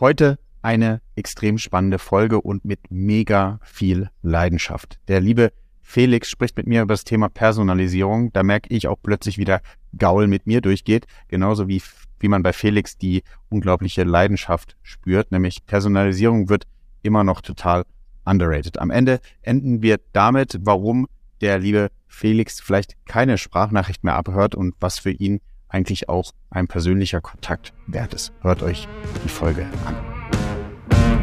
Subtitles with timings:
[0.00, 5.00] Heute eine extrem spannende Folge und mit mega viel Leidenschaft.
[5.08, 8.32] Der liebe Felix spricht mit mir über das Thema Personalisierung.
[8.32, 9.60] Da merke ich auch plötzlich wieder
[9.98, 11.06] Gaul mit mir durchgeht.
[11.26, 11.82] Genauso wie,
[12.20, 15.32] wie man bei Felix die unglaubliche Leidenschaft spürt.
[15.32, 16.68] Nämlich Personalisierung wird
[17.02, 17.84] immer noch total
[18.24, 18.78] underrated.
[18.78, 21.08] Am Ende enden wir damit, warum
[21.40, 26.68] der liebe Felix vielleicht keine Sprachnachricht mehr abhört und was für ihn eigentlich auch ein
[26.68, 28.32] persönlicher Kontakt wert ist.
[28.40, 28.88] Hört euch
[29.24, 29.96] die Folge an.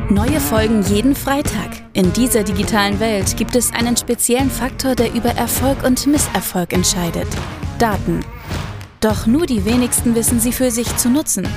[0.10, 1.84] Neue Folgen jeden Freitag.
[1.94, 7.28] In dieser digitalen Welt gibt es einen speziellen Faktor, der über Erfolg und Misserfolg entscheidet.
[7.80, 8.20] Daten.
[9.02, 11.48] Doch nur die wenigsten wissen sie für sich zu nutzen.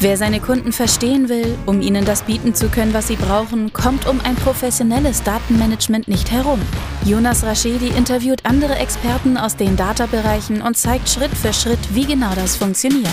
[0.00, 4.06] Wer seine Kunden verstehen will, um ihnen das bieten zu können, was sie brauchen, kommt
[4.06, 6.60] um ein professionelles Datenmanagement nicht herum.
[7.04, 12.32] Jonas Raschedi interviewt andere Experten aus den Data-Bereichen und zeigt Schritt für Schritt, wie genau
[12.36, 13.10] das funktioniert.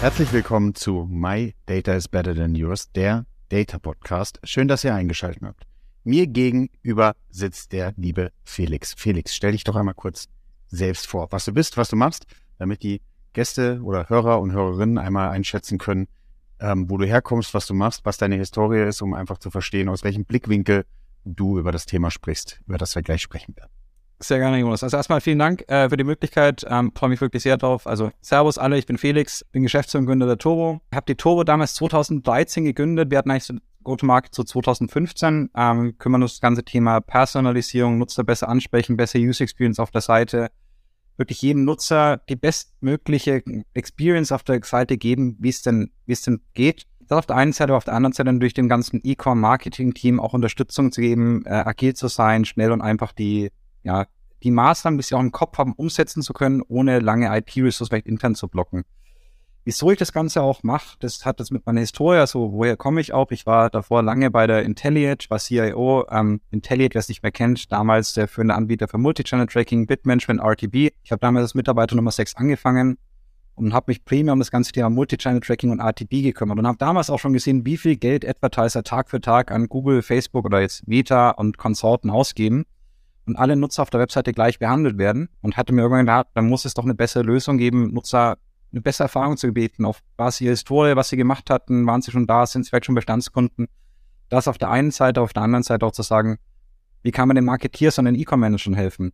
[0.00, 4.40] Herzlich willkommen zu My Data is Better Than Yours, der Data Podcast.
[4.44, 5.64] Schön, dass ihr eingeschaltet habt.
[6.04, 8.94] Mir gegenüber sitzt der liebe Felix.
[8.96, 10.28] Felix, stell dich doch einmal kurz
[10.68, 12.26] selbst vor, was du bist, was du machst,
[12.58, 13.00] damit die
[13.32, 16.08] Gäste oder Hörer und Hörerinnen einmal einschätzen können,
[16.60, 19.88] ähm, wo du herkommst, was du machst, was deine Historie ist, um einfach zu verstehen,
[19.88, 20.86] aus welchem Blickwinkel
[21.24, 23.70] du über das Thema sprichst, über das wir gleich sprechen werden.
[24.18, 24.82] Sehr gerne, Jonas.
[24.82, 26.64] Also erstmal vielen Dank äh, für die Möglichkeit.
[26.68, 27.86] Ähm, Freue mich wirklich sehr drauf.
[27.86, 30.80] Also Servus alle, ich bin Felix, bin Geschäftsführer und Gründer der Turbo.
[30.94, 33.10] Habe die Turbo damals 2013 gegründet.
[33.10, 33.54] Wir hatten eigentlich so
[33.86, 35.50] Go-to-Market zu 2015.
[35.56, 40.00] Ähm, kümmern uns das ganze Thema Personalisierung, Nutzer besser ansprechen, besser User Experience auf der
[40.00, 40.48] Seite,
[41.16, 43.42] wirklich jedem Nutzer die bestmögliche
[43.74, 46.86] Experience auf der Seite geben, wie es denn, wie es denn geht.
[47.06, 50.34] Das auf der einen Seite, aber auf der anderen Seite durch dem ganzen E-Com-Marketing-Team auch
[50.34, 53.52] Unterstützung zu geben, äh, agil zu sein, schnell und einfach die,
[53.84, 54.06] ja,
[54.42, 58.08] die Maßnahmen, die sie auch im Kopf haben, umsetzen zu können, ohne lange IP-Ressource vielleicht
[58.08, 58.84] intern zu blocken.
[59.66, 63.00] Wieso ich das Ganze auch mache, das hat das mit meiner Historie, also woher komme
[63.00, 63.32] ich auch?
[63.32, 66.06] Ich war davor lange bei der Intelliate, war CIO.
[66.08, 70.92] Ähm, Intelliate, wer es nicht mehr kennt, damals der führende Anbieter für Multichannel-Tracking, Bitmanagement, RTB.
[71.02, 72.96] Ich habe damals als Mitarbeiter Nummer 6 angefangen
[73.56, 77.10] und habe mich primär um das ganze Thema Multichannel-Tracking und RTB gekümmert und habe damals
[77.10, 80.86] auch schon gesehen, wie viel Geld Advertiser Tag für Tag an Google, Facebook oder jetzt
[80.86, 82.66] Meta und Konsorten ausgeben
[83.26, 86.48] und alle Nutzer auf der Webseite gleich behandelt werden und hatte mir irgendwann gedacht, dann
[86.48, 88.36] muss es doch eine bessere Lösung geben, Nutzer
[88.76, 92.10] eine bessere Erfahrung zu gebeten, auf was ihre Historie, was sie gemacht hatten, waren sie
[92.10, 93.68] schon da, sind sie vielleicht schon Bestandskunden.
[94.28, 96.36] Das auf der einen Seite, auf der anderen Seite auch zu sagen,
[97.02, 99.12] wie kann man den Marketeers und den E-Com-Managern helfen?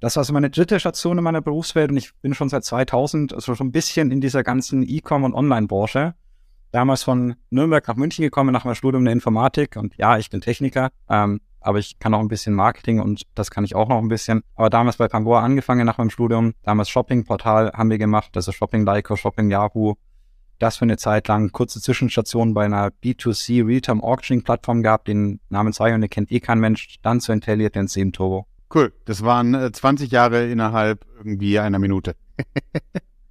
[0.00, 3.32] Das war also meine dritte Station in meiner Berufswelt und ich bin schon seit 2000,
[3.32, 6.14] also schon ein bisschen in dieser ganzen E-Com- und Online-Branche.
[6.72, 10.42] Damals von Nürnberg nach München gekommen nach meinem Studium der Informatik und ja, ich bin
[10.42, 10.90] Techniker.
[11.08, 14.08] Ähm, aber ich kann auch ein bisschen Marketing und das kann ich auch noch ein
[14.08, 14.42] bisschen.
[14.54, 18.84] Aber damals bei Pangora angefangen nach meinem Studium, damals Shopping-Portal haben wir gemacht, also Shopping
[18.86, 19.94] Lyco, Shopping Yahoo.
[20.58, 25.40] Das für eine Zeit lang kurze Zwischenstation bei einer B2C Realtime Auctioning Plattform gehabt, den
[25.48, 28.46] Namen Zion, den kennt eh kein Mensch, dann zu Intelligent den 7 Turbo.
[28.72, 32.14] Cool, das waren äh, 20 Jahre innerhalb irgendwie einer Minute.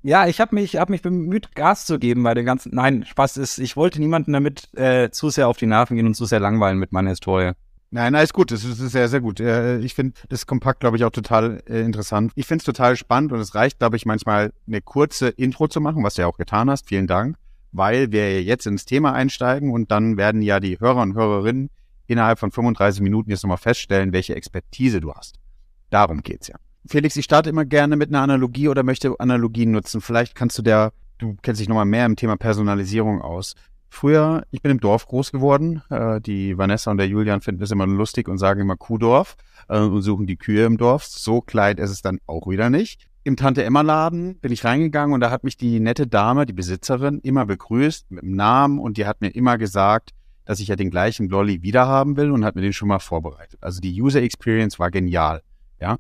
[0.06, 2.76] Ja, ich habe mich, hab mich bemüht, Gas zu geben bei dem ganzen.
[2.76, 6.14] Nein, Spaß ist, ich wollte niemanden damit äh, zu sehr auf die Nerven gehen und
[6.14, 7.54] zu sehr langweilen mit meiner Historie.
[7.94, 8.50] Nein, nein, ist gut.
[8.50, 9.40] Das ist, sehr, sehr gut.
[9.40, 12.32] Ich finde das Kompakt, glaube ich, auch total äh, interessant.
[12.34, 15.80] Ich finde es total spannend und es reicht, glaube ich, manchmal eine kurze Intro zu
[15.80, 16.88] machen, was du ja auch getan hast.
[16.88, 17.38] Vielen Dank.
[17.72, 21.70] Weil wir jetzt ins Thema einsteigen und dann werden ja die Hörer und Hörerinnen
[22.08, 25.36] innerhalb von 35 Minuten jetzt nochmal feststellen, welche Expertise du hast.
[25.92, 26.56] Darum geht's ja.
[26.88, 30.02] Felix, ich starte immer gerne mit einer Analogie oder möchte Analogien nutzen.
[30.02, 33.54] Vielleicht kannst du der, du kennst dich nochmal mehr im Thema Personalisierung aus.
[33.94, 35.84] Früher, ich bin im Dorf groß geworden.
[35.92, 39.38] Äh, die Vanessa und der Julian finden das immer lustig und sagen immer Kuhdorf
[39.70, 41.06] äh, und suchen die Kühe im Dorf.
[41.06, 43.08] So klein ist es dann auch wieder nicht.
[43.24, 47.46] Im Tante-Emma-Laden bin ich reingegangen und da hat mich die nette Dame, die Besitzerin, immer
[47.46, 50.10] begrüßt mit dem Namen und die hat mir immer gesagt,
[50.44, 53.60] dass ich ja den gleichen Lolly wiederhaben will und hat mir den schon mal vorbereitet.
[53.62, 55.44] Also die User Experience war genial.
[55.80, 55.98] Ja,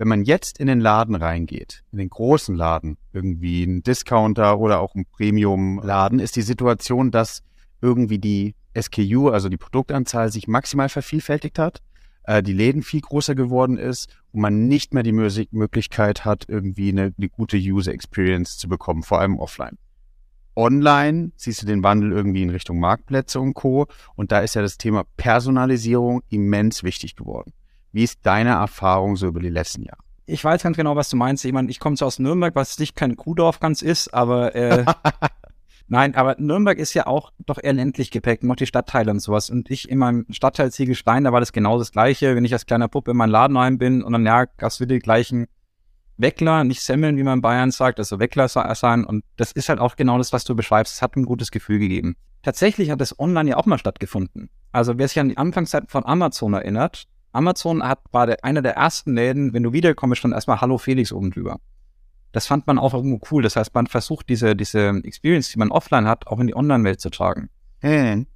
[0.00, 4.80] wenn man jetzt in den Laden reingeht, in den großen Laden, irgendwie ein Discounter oder
[4.80, 7.42] auch ein Premium-Laden, ist die Situation, dass
[7.82, 11.82] irgendwie die SKU, also die Produktanzahl, sich maximal vervielfältigt hat,
[12.22, 16.88] äh, die Läden viel größer geworden ist und man nicht mehr die Möglichkeit hat, irgendwie
[16.88, 19.76] eine, eine gute User Experience zu bekommen, vor allem offline.
[20.56, 23.86] Online siehst du den Wandel irgendwie in Richtung Marktplätze und Co.
[24.14, 27.52] Und da ist ja das Thema Personalisierung immens wichtig geworden.
[27.92, 29.98] Wie ist deine Erfahrung so über die letzten Jahre?
[30.26, 31.44] Ich weiß ganz genau, was du meinst.
[31.44, 34.84] Ich meine, ich komme zwar aus Nürnberg, was nicht kein Kuhdorf ganz ist, aber äh,
[35.88, 39.50] nein, aber Nürnberg ist ja auch doch eher ländlich geprägt, noch die Stadtteile und sowas.
[39.50, 42.36] Und ich in meinem Stadtteil Ziegelstein, da war das genau das Gleiche.
[42.36, 44.94] Wenn ich als kleiner Puppe in meinen Laden rein bin und dann, ja, gab's wieder
[44.94, 45.48] die gleichen
[46.16, 49.04] Weckler, nicht Semmeln, wie man in Bayern sagt, also Weckler sein.
[49.04, 50.94] Und das ist halt auch genau das, was du beschreibst.
[50.94, 52.14] Es hat ein gutes Gefühl gegeben.
[52.42, 54.48] Tatsächlich hat das online ja auch mal stattgefunden.
[54.70, 59.14] Also wer sich an die Anfangszeiten von Amazon erinnert, Amazon hat, der, einer der ersten
[59.14, 61.60] Läden, wenn du wiederkommst, stand erstmal Hallo Felix oben drüber.
[62.32, 63.42] Das fand man auch irgendwo cool.
[63.42, 67.00] Das heißt, man versucht diese, diese Experience, die man offline hat, auch in die Online-Welt
[67.00, 67.50] zu tragen.
[67.80, 68.26] Hey.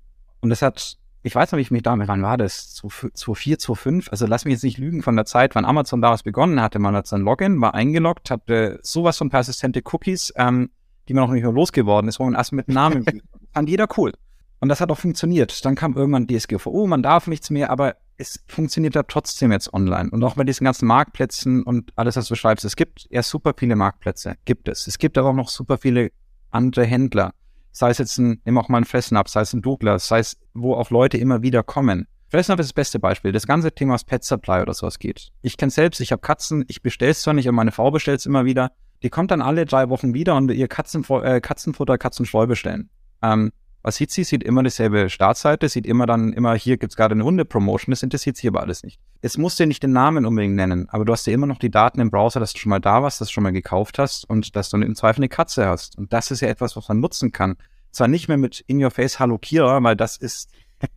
[0.41, 2.75] Und das hat, ich weiß noch, wie ich mich damit, wann war das?
[2.75, 4.09] 2004, 2005?
[4.11, 6.79] Also lass mich jetzt nicht lügen von der Zeit, wann Amazon damals begonnen hatte.
[6.79, 10.71] Man hat sein Login, war eingeloggt, hatte sowas von persistente Cookies, ähm,
[11.09, 13.05] die man auch nicht mehr losgeworden ist, wo man erst mit Namen
[13.53, 14.13] fand jeder cool.
[14.61, 15.65] Und das hat auch funktioniert.
[15.65, 20.11] Dann kam irgendwann DSGVO, man darf nichts mehr, aber es funktioniert ja trotzdem jetzt online.
[20.11, 23.55] Und auch bei diesen ganzen Marktplätzen und alles, was du schreibst, es gibt ja super
[23.57, 24.87] viele Marktplätze, gibt es.
[24.87, 26.11] Es gibt aber auch noch super viele
[26.51, 27.33] andere Händler.
[27.73, 30.37] Sei es jetzt ein, nimm auch mal ein Fressnapf, sei es ein Douglas, sei es,
[30.55, 32.07] wo auch Leute immer wieder kommen.
[32.29, 33.33] Fressnapf ist das beste Beispiel.
[33.33, 35.31] Das ganze Thema, was Pet Supply oder sowas geht.
[35.43, 38.21] Ich kenne selbst, ich habe Katzen, ich bestelle es zwar nicht, aber meine Frau bestellt
[38.21, 38.71] es immer wieder.
[39.03, 42.91] Die kommt dann alle drei Wochen wieder und ihr Katzenfu äh, Katzenfutter, Katzenstreu bestellen.
[43.23, 43.53] Ähm,
[43.85, 44.25] was sieht sie?
[44.25, 48.39] Sieht immer dieselbe Startseite, sieht immer dann immer, hier gibt's gerade eine Hunde-Promotion, das interessiert
[48.39, 48.99] sie aber alles nicht.
[49.21, 51.71] Es musst dir nicht den Namen unbedingt nennen, aber du hast ja immer noch die
[51.71, 54.29] Daten im Browser, dass du schon mal da warst, dass du schon mal gekauft hast
[54.29, 55.99] und dass du im Zweifel eine Katze hast.
[55.99, 57.57] Und das ist ja etwas, was man nutzen kann.
[57.91, 60.51] Zwar nicht mehr mit In Your Face Hallo Kira, weil das ist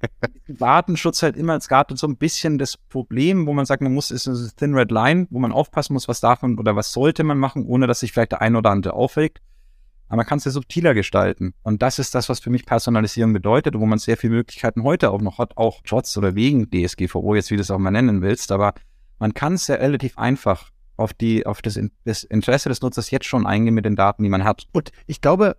[0.48, 4.12] Datenschutz halt immer als gerade so ein bisschen das Problem, wo man sagt, man muss,
[4.12, 7.26] ist eine Thin Red Line, wo man aufpassen muss, was darf man oder was sollte
[7.26, 9.42] man machen, ohne dass sich vielleicht der ein oder andere aufregt
[10.08, 11.54] aber man kann es ja subtiler gestalten.
[11.64, 15.12] Und das ist das, was für mich Personalisierung bedeutet, wo man sehr viele Möglichkeiten heute
[15.12, 18.22] auch noch hat, auch trotz oder wegen DSGVO, jetzt wie du es auch mal nennen
[18.22, 18.52] willst.
[18.52, 18.74] Aber
[19.20, 23.26] man kann es ja relativ einfach auf die, auf das, das Interesse des Nutzers jetzt
[23.26, 24.68] schon eingehen mit den Daten, die man hat.
[24.72, 25.58] Und ich glaube,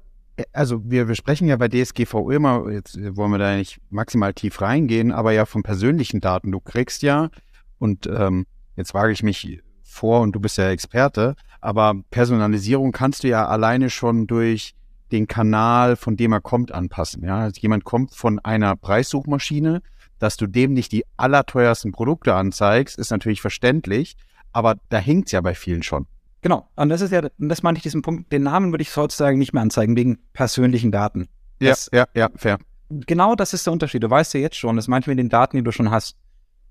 [0.53, 4.61] also wir, wir sprechen ja bei DSGVO immer, jetzt wollen wir da nicht maximal tief
[4.61, 6.53] reingehen, aber ja von persönlichen Daten.
[6.53, 7.31] Du kriegst ja,
[7.79, 8.47] und ähm,
[8.77, 13.47] jetzt wage ich mich vor und du bist ja Experte, aber Personalisierung kannst du ja
[13.47, 14.75] alleine schon durch
[15.11, 17.25] den Kanal, von dem er kommt, anpassen.
[17.25, 19.83] Ja, also jemand kommt von einer Preissuchmaschine,
[20.19, 24.17] dass du dem nicht die allerteuersten Produkte anzeigst, ist natürlich verständlich,
[24.53, 26.07] aber da hängt ja bei vielen schon.
[26.43, 26.69] Genau.
[26.77, 29.53] Und das ist ja, das meinte ich diesen Punkt, den Namen würde ich sozusagen nicht
[29.53, 31.29] mehr anzeigen, wegen persönlichen Daten.
[31.61, 32.59] Ja, das, ja, ja, fair.
[32.91, 34.03] Genau das ist der Unterschied.
[34.03, 36.17] Du weißt ja jetzt schon, das meinte mit den Daten, die du schon hast.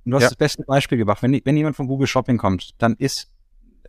[0.06, 0.30] Und du hast ja.
[0.30, 1.22] das beste Beispiel gemacht.
[1.22, 3.30] Wenn, wenn jemand von Google Shopping kommt, dann ist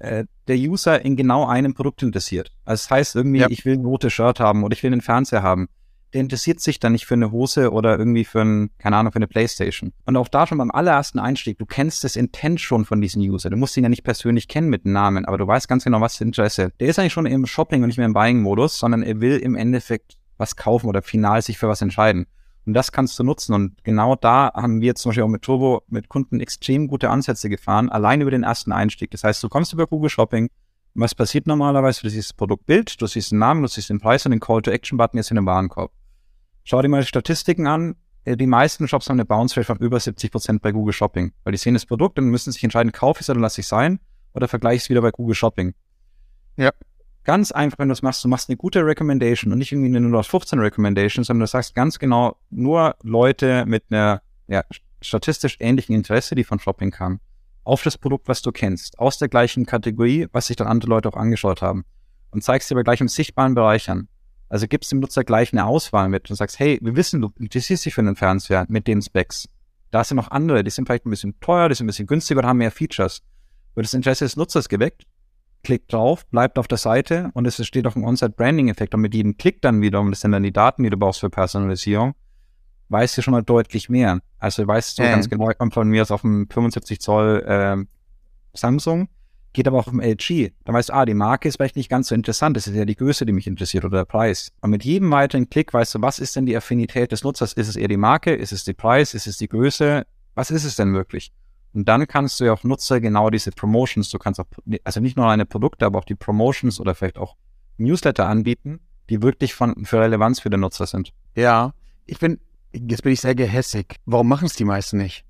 [0.00, 2.53] äh, der User in genau einem Produkt interessiert.
[2.65, 3.47] Also das heißt irgendwie, ja.
[3.50, 5.69] ich will ein rotes Shirt haben oder ich will einen Fernseher haben.
[6.15, 9.17] Der interessiert sich dann nicht für eine Hose oder irgendwie für ein, keine Ahnung, für
[9.17, 9.93] eine Playstation.
[10.06, 13.50] Und auch da schon beim allerersten Einstieg, du kennst das Intent schon von diesem User.
[13.50, 16.01] Du musst ihn ja nicht persönlich kennen mit dem Namen, aber du weißt ganz genau,
[16.01, 16.73] was das Interesse.
[16.81, 19.55] Der ist eigentlich schon im Shopping und nicht mehr im Buying-Modus, sondern er will im
[19.55, 22.27] Endeffekt was kaufen oder final sich für was entscheiden.
[22.69, 23.55] Und das kannst du nutzen.
[23.55, 27.49] Und genau da haben wir zum Beispiel auch mit Turbo mit Kunden extrem gute Ansätze
[27.49, 29.11] gefahren, allein über den ersten Einstieg.
[29.11, 30.50] Das heißt, du kommst über Google Shopping.
[30.93, 32.03] Was passiert normalerweise?
[32.03, 35.17] Du siehst das Produktbild, du siehst den Namen, du siehst den Preis und den Call-to-Action-Button
[35.17, 35.93] jetzt in den Warenkorb.
[36.65, 37.97] Schau dir mal die Statistiken an.
[38.25, 41.32] Äh, die meisten Shops haben eine Bounce Rate von über 70 Prozent bei Google Shopping,
[41.44, 43.65] weil die sehen das Produkt und müssen sich entscheiden, kaufe ich es oder lasse ich
[43.65, 43.99] es sein
[44.35, 45.73] oder vergleiche ich es wieder bei Google Shopping.
[46.59, 46.73] Ja.
[47.29, 49.99] Ganz einfach, wenn du es machst, du machst eine gute Recommendation und nicht irgendwie eine
[49.99, 54.65] 0815 Recommendation, sondern du sagst ganz genau, nur Leute mit einer ja,
[55.03, 57.21] statistisch ähnlichen Interesse, die von Shopping kamen,
[57.65, 61.11] auf das Produkt, was du kennst, aus der gleichen Kategorie, was sich dann andere Leute
[61.11, 61.85] auch angeschaut haben.
[62.31, 64.09] Und zeigst dir aber gleich im sichtbaren Bereich an.
[64.49, 67.85] Also gibst dem Nutzer gleich eine Auswahl mit und sagst, hey, wir wissen, du interessierst
[67.85, 69.51] dich für einen Fernseher mit den Specs.
[69.91, 72.41] Da sind noch andere, die sind vielleicht ein bisschen teuer, die sind ein bisschen günstiger
[72.41, 73.20] und haben mehr Features.
[73.75, 75.05] Wird das Interesse des Nutzers geweckt
[75.62, 78.94] klickt drauf, bleibt auf der Seite und es steht auch ein On-Site-Branding-Effekt.
[78.94, 81.31] Und mit jedem Klick dann wiederum, das sind dann die Daten, die du brauchst für
[81.31, 82.15] Personalisierung,
[82.88, 84.20] weißt du schon mal deutlich mehr.
[84.38, 85.10] Also weißt du äh.
[85.10, 87.77] ganz genau, kommt von mir aus auf dem 75 Zoll äh,
[88.55, 89.08] Samsung,
[89.53, 90.53] geht aber auch auf dem LG.
[90.65, 92.84] Dann weißt du, ah, die Marke ist vielleicht nicht ganz so interessant, das ist ja
[92.84, 94.53] die Größe, die mich interessiert oder der Preis.
[94.60, 97.53] Und mit jedem weiteren Klick weißt du, was ist denn die Affinität des Nutzers?
[97.53, 98.34] Ist es eher die Marke?
[98.34, 99.15] Ist es die Preis?
[99.15, 100.06] Ist es die Größe?
[100.34, 101.32] Was ist es denn wirklich?
[101.79, 104.47] Und dann kannst du ja auch Nutzer genau diese Promotions, du kannst auch,
[104.82, 107.37] also nicht nur eine Produkte, aber auch die Promotions oder vielleicht auch
[107.77, 111.13] Newsletter anbieten, die wirklich von, für Relevanz für den Nutzer sind.
[111.37, 112.41] Ja, ich bin,
[112.73, 113.94] jetzt bin ich sehr gehässig.
[114.06, 115.25] Warum machen es die meisten nicht?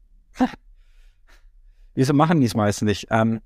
[1.95, 3.09] Wieso machen die es meisten nicht?
[3.11, 3.43] Ähm,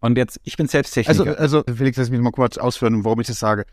[0.00, 1.38] und jetzt, ich bin selbst Techniker.
[1.38, 3.64] Also, also Felix, lass mich mal kurz ausführen, warum ich das sage.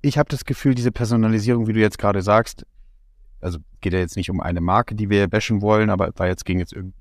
[0.00, 2.64] Ich habe das Gefühl, diese Personalisierung, wie du jetzt gerade sagst,
[3.42, 6.46] also geht ja jetzt nicht um eine Marke, die wir bashen wollen, aber da jetzt
[6.46, 6.96] ging jetzt irgendwie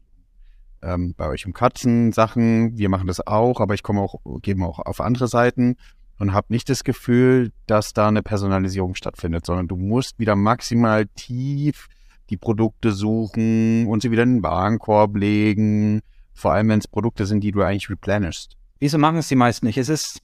[0.86, 2.77] ähm, bei euch um Katzensachen.
[2.77, 5.75] Wir machen das auch, aber ich komme auch, gebe auch auf andere Seiten
[6.20, 11.08] und habe nicht das Gefühl, dass da eine Personalisierung stattfindet, sondern du musst wieder maximal
[11.08, 11.88] tief
[12.30, 16.01] die Produkte suchen und sie wieder in den Warenkorb legen.
[16.34, 18.58] Vor allem, wenn es Produkte sind, die du eigentlich replenishst.
[18.80, 19.77] Wieso machen es die meisten nicht?
[19.77, 20.22] Es ist,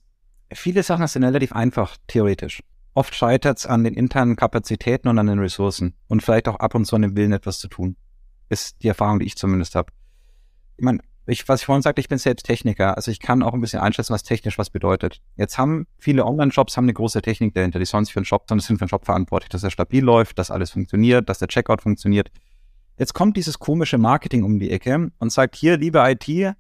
[0.52, 2.64] viele Sachen sind relativ einfach, theoretisch.
[2.94, 6.76] Oft scheitert es an den internen Kapazitäten und an den Ressourcen und vielleicht auch ab
[6.76, 7.96] und zu an dem Willen, etwas zu tun.
[8.50, 9.94] Ist die Erfahrung, die ich zumindest habe.
[10.78, 13.54] Ich meine, ich, was ich vorhin sagte, ich bin selbst Techniker, also ich kann auch
[13.54, 15.22] ein bisschen einschätzen, was technisch was bedeutet.
[15.38, 18.66] Jetzt haben viele Online-Shops haben eine große Technik dahinter, die sonst für einen Shop, sondern
[18.66, 21.82] sind für einen Shop verantwortlich, dass er stabil läuft, dass alles funktioniert, dass der Checkout
[21.82, 22.32] funktioniert.
[22.98, 26.56] Jetzt kommt dieses komische Marketing um die Ecke und sagt, hier, liebe IT,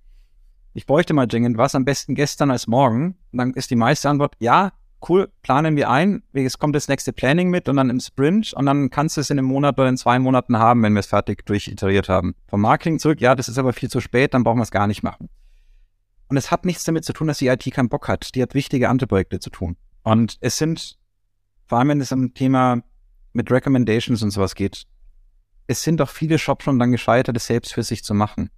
[0.73, 3.17] ich bräuchte mal dringend was, am besten gestern als morgen.
[3.31, 4.71] Und dann ist die meiste Antwort, ja,
[5.08, 8.65] cool, planen wir ein, es kommt das nächste Planning mit und dann im Sprint und
[8.65, 11.08] dann kannst du es in einem Monat oder in zwei Monaten haben, wenn wir es
[11.08, 12.36] fertig durchiteriert haben.
[12.48, 14.88] Vom Marketing zurück, ja, das ist aber viel zu spät, dann brauchen wir es gar
[14.88, 15.29] nicht machen.
[16.27, 18.36] Und es hat nichts damit zu tun, dass die IT keinen Bock hat.
[18.36, 19.75] Die hat wichtige andere Projekte zu tun.
[20.03, 20.98] Und es sind,
[21.67, 22.81] vor allem wenn es um Thema
[23.34, 24.86] mit Recommendations und sowas geht,
[25.67, 28.50] es sind doch viele Shops schon dann gescheitert, es selbst für sich zu machen.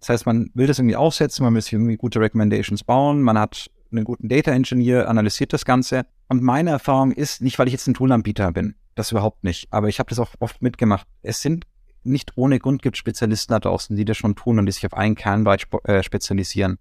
[0.00, 3.70] Das heißt, man will das irgendwie aufsetzen, man sich irgendwie gute Recommendations bauen, man hat
[3.90, 6.06] einen guten Data Engineer, analysiert das Ganze.
[6.28, 9.88] Und meine Erfahrung ist, nicht weil ich jetzt ein Toolanbieter bin, das überhaupt nicht, aber
[9.88, 11.06] ich habe das auch oft mitgemacht.
[11.22, 11.66] Es sind
[12.02, 14.94] nicht ohne Grund gibt Spezialisten da draußen, die das schon tun und die sich auf
[14.94, 16.78] einen Kernbereich äh, spezialisieren.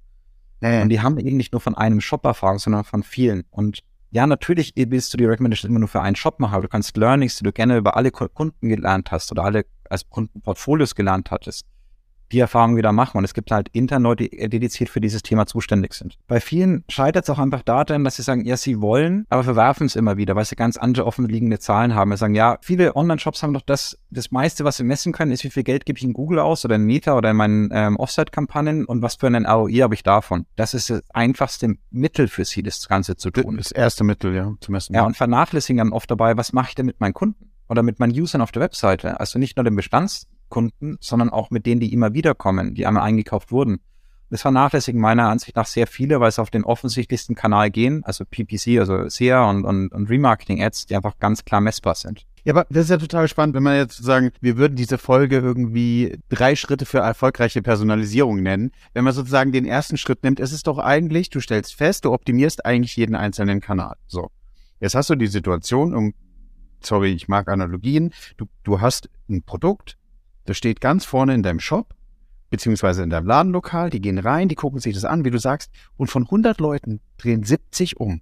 [0.62, 3.44] Ja, Und die haben eben nicht nur von einem Shop Erfahrung, sondern von vielen.
[3.50, 3.80] Und
[4.12, 6.96] ja, natürlich willst du die Recommendations immer nur für einen Shop machen, aber du kannst
[6.96, 11.66] Learnings, die du gerne über alle Kunden gelernt hast oder alle als Kundenportfolios gelernt hattest,
[12.32, 13.18] die Erfahrung wieder machen.
[13.18, 16.18] Und es gibt halt intern Leute, die dediziert für dieses Thema zuständig sind.
[16.28, 19.86] Bei vielen scheitert es auch einfach daran, dass sie sagen, ja, sie wollen, aber verwerfen
[19.86, 22.12] es immer wieder, weil sie ganz andere offenliegende Zahlen haben.
[22.12, 25.44] Sie sagen, ja, viele Online-Shops haben doch das, das meiste, was sie messen können, ist,
[25.44, 27.96] wie viel Geld gebe ich in Google aus oder in Meta oder in meinen ähm,
[27.98, 30.46] Offsite-Kampagnen und was für einen ROI habe ich davon.
[30.56, 33.58] Das ist das einfachste Mittel für sie, das Ganze zu tun.
[33.58, 34.96] Das erste Mittel, ja, zu messen.
[34.96, 37.52] Ja, und vernachlässigen dann oft dabei, was mache ich denn mit meinen Kunden?
[37.68, 39.20] Oder mit meinen Usern auf der Webseite.
[39.20, 42.86] Also nicht nur den Bestands Kunden, sondern auch mit denen, die immer wieder kommen, die
[42.86, 43.80] einmal eingekauft wurden.
[44.30, 48.26] Das vernachlässigen meiner Ansicht nach sehr viele, weil sie auf den offensichtlichsten Kanal gehen, also
[48.26, 52.26] PPC, also SEA und, und, und Remarketing-Ads, die einfach ganz klar messbar sind.
[52.44, 55.38] Ja, aber das ist ja total spannend, wenn man jetzt sagen, wir würden diese Folge
[55.38, 58.72] irgendwie drei Schritte für erfolgreiche Personalisierung nennen.
[58.94, 62.14] Wenn man sozusagen den ersten Schritt nimmt, ist es doch eigentlich, du stellst fest, du
[62.14, 63.96] optimierst eigentlich jeden einzelnen Kanal.
[64.06, 64.30] So.
[64.80, 66.14] Jetzt hast du die Situation, um,
[66.82, 69.98] sorry, ich mag Analogien, du, du hast ein Produkt,
[70.46, 71.94] das steht ganz vorne in deinem Shop,
[72.50, 73.90] beziehungsweise in deinem Ladenlokal.
[73.90, 75.72] Die gehen rein, die gucken sich das an, wie du sagst.
[75.98, 78.22] Und von 100 Leuten drehen 70 um.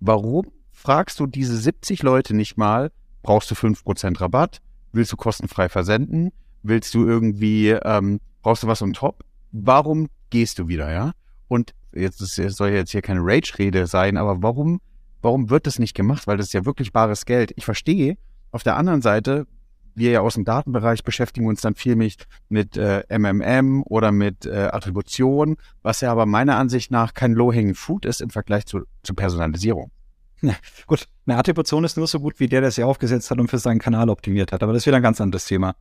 [0.00, 2.90] Warum fragst du diese 70 Leute nicht mal,
[3.22, 4.60] brauchst du 5% Rabatt?
[4.92, 6.32] Willst du kostenfrei versenden?
[6.62, 9.24] Willst du irgendwie, ähm, brauchst du was on top?
[9.52, 11.12] Warum gehst du wieder, ja?
[11.48, 14.80] Und jetzt ist, soll jetzt hier keine Rage-Rede sein, aber warum,
[15.20, 16.26] warum wird das nicht gemacht?
[16.26, 17.52] Weil das ist ja wirklich bares Geld.
[17.56, 18.16] Ich verstehe
[18.50, 19.46] auf der anderen Seite,
[19.94, 24.46] wir ja aus dem Datenbereich beschäftigen uns dann viel mit, mit äh, MMM oder mit
[24.46, 28.82] äh, Attribution, was ja aber meiner Ansicht nach kein Low-Hanging Fruit ist im Vergleich zu,
[29.02, 29.90] zu Personalisierung.
[30.40, 30.54] Ja,
[30.86, 33.58] gut, eine Attribution ist nur so gut wie der, der sie aufgesetzt hat und für
[33.58, 35.76] seinen Kanal optimiert hat, aber das ist wieder ein ganz anderes Thema.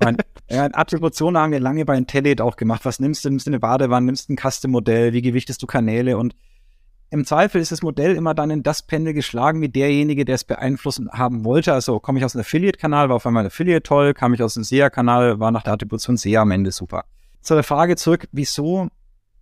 [0.00, 0.18] meine,
[0.50, 2.84] ja, Attribution haben wir lange bei Intellit auch gemacht.
[2.84, 3.30] Was nimmst du?
[3.30, 6.34] Nimmst du eine Badewanne, nimmst ein Custom-Modell, wie gewichtest du Kanäle und
[7.12, 10.44] im Zweifel ist das Modell immer dann in das Pendel geschlagen wie derjenige, der es
[10.44, 11.74] beeinflussen haben wollte.
[11.74, 14.56] Also komme ich aus einem Affiliate-Kanal, war auf einmal ein Affiliate toll, kam ich aus
[14.56, 17.04] einem SEA-Kanal, war nach der Attribution SEA am Ende super.
[17.42, 18.88] Zu der Frage zurück, wieso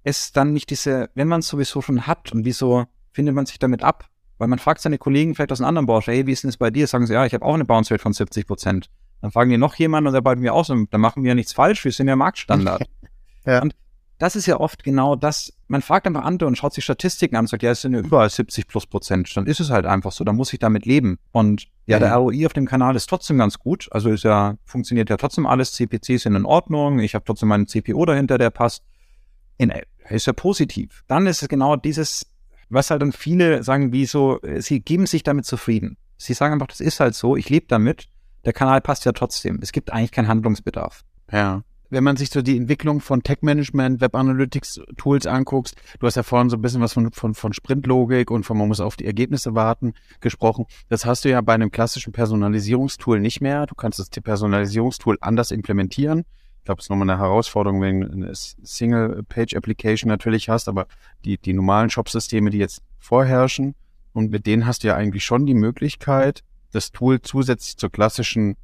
[0.02, 3.60] es dann nicht diese, wenn man es sowieso schon hat und wieso findet man sich
[3.60, 4.06] damit ab?
[4.38, 6.56] Weil man fragt seine Kollegen vielleicht aus einer anderen Branche, hey, wie ist denn das
[6.56, 6.88] bei dir?
[6.88, 8.90] Sagen sie, ja, ich habe auch eine Bounce Rate von 70 Prozent.
[9.20, 11.52] Dann fragen die noch jemanden und der bei mir aus, dann machen wir ja nichts
[11.52, 12.82] falsch, wir sind ja Marktstandard.
[13.46, 13.62] ja.
[13.62, 13.76] Und
[14.20, 15.50] das ist ja oft genau das.
[15.66, 18.00] Man fragt einfach andere und schaut sich Statistiken an und sagt, ja, es sind ja
[18.00, 19.34] überall 70 plus Prozent.
[19.34, 21.18] Dann ist es halt einfach so, dann muss ich damit leben.
[21.32, 23.88] Und ja, der ROI auf dem Kanal ist trotzdem ganz gut.
[23.92, 25.72] Also ist ja, funktioniert ja trotzdem alles.
[25.72, 26.98] CPCs sind in Ordnung.
[26.98, 28.84] Ich habe trotzdem meinen CPO dahinter, der passt.
[29.56, 29.72] In,
[30.10, 31.02] ist ja positiv.
[31.08, 32.26] Dann ist es genau dieses,
[32.68, 35.96] was halt dann viele sagen, wie so, sie geben sich damit zufrieden.
[36.18, 38.08] Sie sagen einfach, das ist halt so, ich lebe damit.
[38.44, 39.60] Der Kanal passt ja trotzdem.
[39.62, 41.04] Es gibt eigentlich keinen Handlungsbedarf.
[41.32, 46.48] Ja wenn man sich so die Entwicklung von Tech-Management, Web-Analytics-Tools anguckst, du hast ja vorhin
[46.48, 49.54] so ein bisschen was von, von, von Sprintlogik und von man muss auf die Ergebnisse
[49.54, 50.66] warten gesprochen.
[50.88, 53.66] Das hast du ja bei einem klassischen Personalisierungstool nicht mehr.
[53.66, 56.24] Du kannst das Personalisierungstool anders implementieren.
[56.58, 60.86] Ich glaube, es ist nochmal eine Herausforderung, wenn du eine Single-Page-Application natürlich hast, aber
[61.24, 63.74] die, die normalen Shop-Systeme, die jetzt vorherrschen,
[64.12, 66.42] und mit denen hast du ja eigentlich schon die Möglichkeit,
[66.72, 68.56] das Tool zusätzlich zur klassischen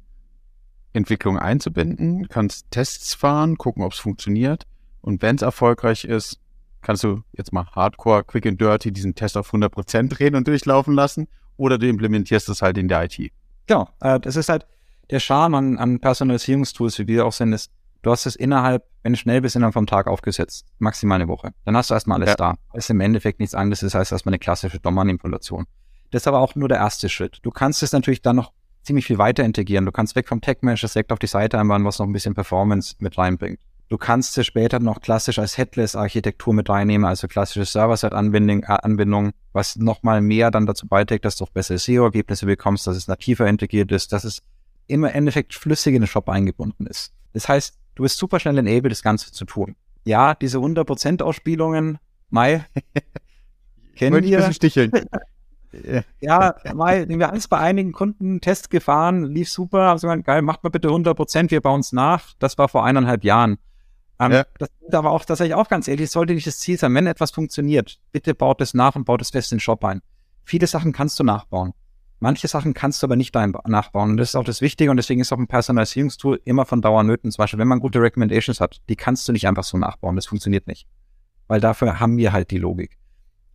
[0.93, 4.65] Entwicklung einzubinden, kannst Tests fahren, gucken, ob es funktioniert.
[5.01, 6.39] Und wenn es erfolgreich ist,
[6.81, 10.93] kannst du jetzt mal hardcore, quick and dirty diesen Test auf 100% drehen und durchlaufen
[10.93, 11.27] lassen.
[11.57, 13.31] Oder du implementierst es halt in der IT.
[13.67, 14.65] Genau, äh, das ist halt
[15.09, 17.71] der Charme an, an Personalisierungstools, wie wir auch sind, ist,
[18.07, 20.65] Du hast es innerhalb, wenn du schnell bist, innerhalb vom Tag aufgesetzt.
[20.79, 21.51] Maximal eine Woche.
[21.65, 22.35] Dann hast du erstmal alles ja.
[22.35, 22.55] da.
[22.73, 23.81] Das ist im Endeffekt nichts anderes.
[23.81, 25.65] Das heißt erstmal eine klassische DOM-Manipulation.
[26.11, 27.39] Das ist aber auch nur der erste Schritt.
[27.41, 28.53] Du kannst es natürlich dann noch
[28.87, 29.85] ziemlich viel weiter integrieren.
[29.85, 32.95] Du kannst weg vom Tech-Manager direkt auf die Seite einbauen, was noch ein bisschen Performance
[32.99, 33.59] mit reinbringt.
[33.89, 38.63] Du kannst es später noch klassisch als Headless-Architektur mit reinnehmen, also klassische Server-Side-Anbindung,
[39.29, 43.07] äh, was nochmal mehr dann dazu beiträgt, dass du auch bessere SEO-Ergebnisse bekommst, dass es
[43.07, 44.41] nativer integriert ist, dass es
[44.87, 47.13] immer im Endeffekt flüssig in den Shop eingebunden ist.
[47.33, 49.75] Das heißt, du bist super schnell enabled, das Ganze zu tun.
[50.05, 52.65] Ja, diese 100% Ausspielungen, Mai,
[53.95, 54.51] kennen wir.
[54.51, 54.91] Sticheln.
[56.19, 60.41] ja, Mai, wir haben es bei einigen Kunden Test gefahren, lief super, haben gesagt, geil,
[60.41, 62.33] macht mal bitte 100%, wir bauen es nach.
[62.39, 63.57] Das war vor eineinhalb Jahren.
[64.19, 64.45] Ähm, ja.
[64.57, 67.31] Das ist aber auch tatsächlich auch ganz ehrlich, sollte nicht das Ziel sein, wenn etwas
[67.31, 70.01] funktioniert, bitte baut es nach und baut es fest in den Shop ein.
[70.43, 71.73] Viele Sachen kannst du nachbauen.
[72.19, 74.11] Manche Sachen kannst du aber nicht nachbauen.
[74.11, 77.03] Und das ist auch das Wichtige und deswegen ist auch ein Personalisierungstool immer von Dauer
[77.03, 77.31] nötig.
[77.31, 80.15] Zum Beispiel, wenn man gute Recommendations hat, die kannst du nicht einfach so nachbauen.
[80.15, 80.87] Das funktioniert nicht.
[81.47, 82.97] Weil dafür haben wir halt die Logik.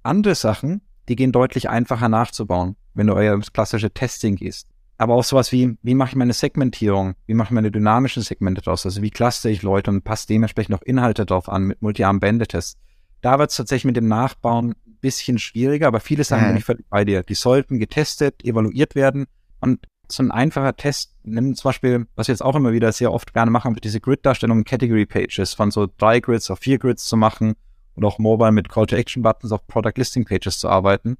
[0.04, 4.68] Andere Sachen, die gehen deutlich einfacher nachzubauen, wenn du euer klassische Testing gehst.
[4.99, 7.14] Aber auch sowas wie, wie mache ich meine Segmentierung?
[7.26, 8.87] Wie mache ich meine dynamischen Segmente draus?
[8.87, 12.78] Also wie cluster ich Leute und passe dementsprechend noch Inhalte drauf an mit Multi-Arm-Bändetests?
[13.21, 16.64] Da wird es tatsächlich mit dem Nachbauen ein bisschen schwieriger, aber viele Sachen bin ich
[16.64, 17.23] völlig bei dir.
[17.23, 19.26] Die sollten getestet, evaluiert werden
[19.61, 23.12] und so ein einfacher Test, nimm zum Beispiel, was wir jetzt auch immer wieder sehr
[23.12, 27.16] oft gerne machen, diese Grid-Darstellung Category Pages von so drei Grids auf vier Grids zu
[27.16, 27.54] machen
[27.95, 31.17] und auch mobile mit Call-to-Action-Buttons auf Product Listing Pages zu arbeiten.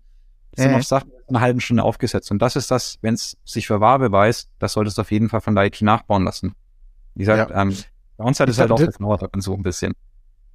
[0.55, 2.31] Das sind auf Sachen eine halbe Stunde aufgesetzt.
[2.31, 5.31] Und das ist das, wenn es sich für wahr beweist, das solltest du auf jeden
[5.31, 6.55] Fall von der IT nachbauen lassen.
[7.15, 7.63] Wie gesagt, ja.
[7.63, 7.75] ähm,
[8.17, 9.95] bei uns hat es halt auch gedauert so ein bisschen.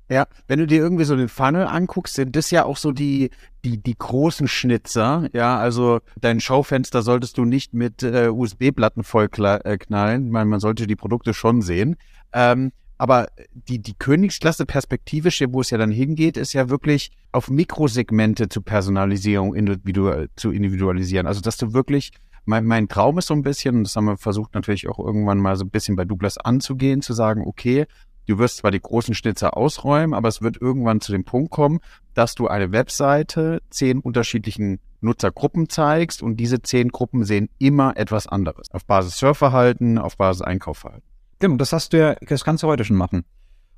[0.10, 3.30] Ja, wenn du dir irgendwie so den Funnel anguckst, sind das ja auch so die,
[3.66, 5.28] die, die großen Schnitzer.
[5.34, 10.30] Ja, also dein Schaufenster solltest du nicht mit äh, USB-Platten voll äh, knallen.
[10.30, 11.98] Man, man sollte die Produkte schon sehen.
[12.32, 17.50] Ähm, aber die, die Königsklasse perspektivisch, wo es ja dann hingeht, ist ja wirklich auf
[17.50, 21.28] Mikrosegmente zu Personalisierung individual, zu individualisieren.
[21.28, 22.12] Also, dass du wirklich,
[22.46, 25.40] mein, mein Traum ist so ein bisschen, und das haben wir versucht natürlich auch irgendwann
[25.40, 27.86] mal so ein bisschen bei Douglas anzugehen, zu sagen, okay,
[28.26, 31.80] du wirst zwar die großen Schnitzer ausräumen, aber es wird irgendwann zu dem Punkt kommen,
[32.14, 38.26] dass du eine Webseite zehn unterschiedlichen Nutzergruppen zeigst und diese zehn Gruppen sehen immer etwas
[38.26, 38.72] anderes.
[38.72, 41.17] Auf Basis Surfverhalten, auf Basis Einkaufverhalten.
[41.40, 43.26] Genau, das hast du ja, das kannst du heute schon machen.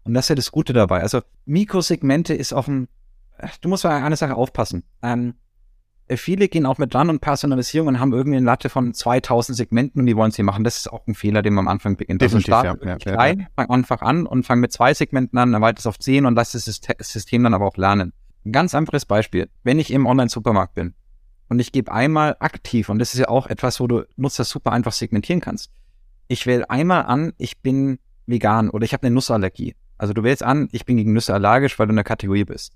[0.03, 1.01] Und das ist ja das Gute dabei.
[1.01, 2.87] Also Mikrosegmente ist auch ein,
[3.61, 4.83] du musst bei einer Sache aufpassen.
[5.01, 5.35] Ähm,
[6.07, 10.01] viele gehen auch mit dran und Personalisierung und haben irgendwie eine Latte von 2000 Segmenten
[10.01, 10.63] und die wollen sie machen.
[10.63, 12.23] Das ist auch ein Fehler, den man am Anfang beginnt.
[12.23, 13.47] Also Definitiv, also ja, ja, klein, ja.
[13.55, 16.53] fang einfach an und fang mit zwei Segmenten an, erweitert es auf 10 und lass
[16.53, 18.13] das System dann aber auch lernen.
[18.45, 19.49] Ein ganz einfaches Beispiel.
[19.63, 20.95] Wenn ich im Online-Supermarkt bin
[21.49, 24.71] und ich gebe einmal aktiv, und das ist ja auch etwas, wo du Nutzer super
[24.71, 25.71] einfach segmentieren kannst
[26.29, 29.75] ich wähle einmal an, ich bin vegan oder ich habe eine Nussallergie.
[29.97, 32.73] Also du wählst an, ich bin gegen Nüsse allergisch, weil du in der Kategorie bist.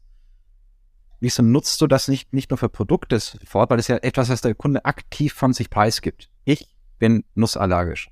[1.21, 4.41] Wieso nutzt du das nicht, nicht nur für Produkte sofort, weil es ja etwas, was
[4.41, 6.29] der Kunde aktiv von sich preisgibt.
[6.43, 8.09] Ich bin nussallergisch.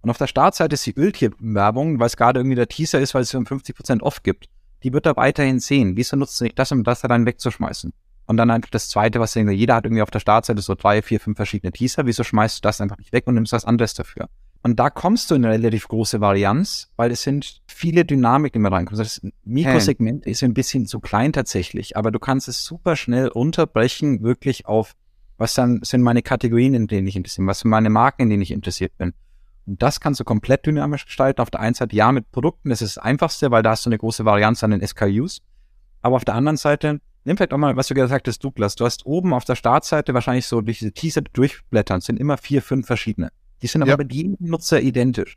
[0.00, 3.22] Und auf der Startseite ist die Öltierwerbung, weil es gerade irgendwie der Teaser ist, weil
[3.22, 4.48] es um 50% off gibt.
[4.82, 5.96] Die wird er weiterhin sehen.
[5.96, 7.92] Wieso nutzt du nicht das, um das dann wegzuschmeißen?
[8.26, 11.20] Und dann einfach das zweite, was jeder hat irgendwie auf der Startseite so drei, vier,
[11.20, 12.06] fünf verschiedene Teaser.
[12.06, 14.28] Wieso schmeißt du das einfach nicht weg und nimmst was anderes dafür?
[14.62, 18.72] Und da kommst du in eine relativ große Varianz, weil es sind viele Dynamiken immer
[18.72, 18.98] reinkommen.
[18.98, 20.32] Das Mikrosegment hey.
[20.32, 24.94] ist ein bisschen zu klein tatsächlich, aber du kannst es super schnell unterbrechen, wirklich auf,
[25.38, 28.30] was dann sind meine Kategorien, in denen ich interessiert bin, was sind meine Marken, in
[28.30, 29.14] denen ich interessiert bin.
[29.66, 31.40] Und das kannst du komplett dynamisch gestalten.
[31.40, 33.88] Auf der einen Seite ja mit Produkten, das ist das Einfachste, weil da hast du
[33.88, 35.40] eine große Varianz an den SKUs.
[36.02, 38.84] Aber auf der anderen Seite, nimm vielleicht auch mal, was du gesagt hast, Douglas, du
[38.84, 42.86] hast oben auf der Startseite wahrscheinlich so durch diese Teaser durchblättern, sind immer vier, fünf
[42.86, 43.30] verschiedene.
[43.62, 43.96] Die sind aber ja.
[43.96, 45.36] mit jedem Nutzer identisch.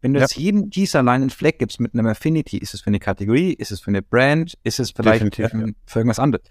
[0.00, 0.24] Wenn du ja.
[0.24, 3.52] jetzt jedem Teaser allein einen Fleck gibst mit einem Affinity, ist es für eine Kategorie,
[3.52, 5.48] ist es für eine Brand, ist es vielleicht für, ja.
[5.48, 6.44] für irgendwas anderes,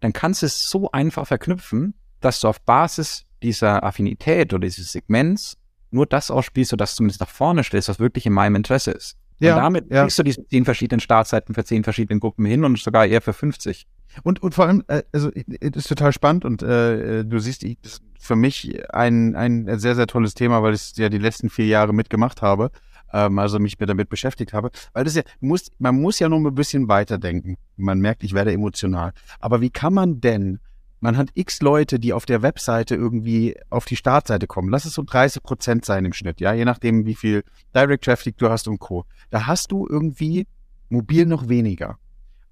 [0.00, 4.92] dann kannst du es so einfach verknüpfen, dass du auf Basis dieser Affinität oder dieses
[4.92, 5.56] Segments
[5.90, 9.16] nur das ausspielst, sodass du zumindest nach vorne stellst, was wirklich in meinem Interesse ist.
[9.38, 10.02] Ja, und damit ja.
[10.02, 13.32] kriegst du diese zehn verschiedenen Startseiten für zehn verschiedene Gruppen hin und sogar eher für
[13.32, 13.86] 50.
[14.22, 17.78] Und, und vor allem, äh, also, das ist total spannend und äh, du siehst, ich,
[17.82, 21.18] das ist für mich ein, ein sehr, sehr tolles Thema, weil ich es ja die
[21.18, 22.70] letzten vier Jahre mitgemacht habe,
[23.12, 24.70] ähm, also mich mir damit beschäftigt habe.
[24.92, 27.56] Weil das ja, muss, man muss ja noch ein bisschen weiterdenken.
[27.76, 29.12] Man merkt, ich werde emotional.
[29.38, 30.60] Aber wie kann man denn
[31.00, 34.70] man hat x Leute, die auf der Webseite irgendwie auf die Startseite kommen.
[34.70, 38.36] Lass es so 30 Prozent sein im Schnitt, ja, je nachdem, wie viel Direct Traffic
[38.38, 39.04] du hast und Co.
[39.30, 40.46] Da hast du irgendwie
[40.88, 41.98] mobil noch weniger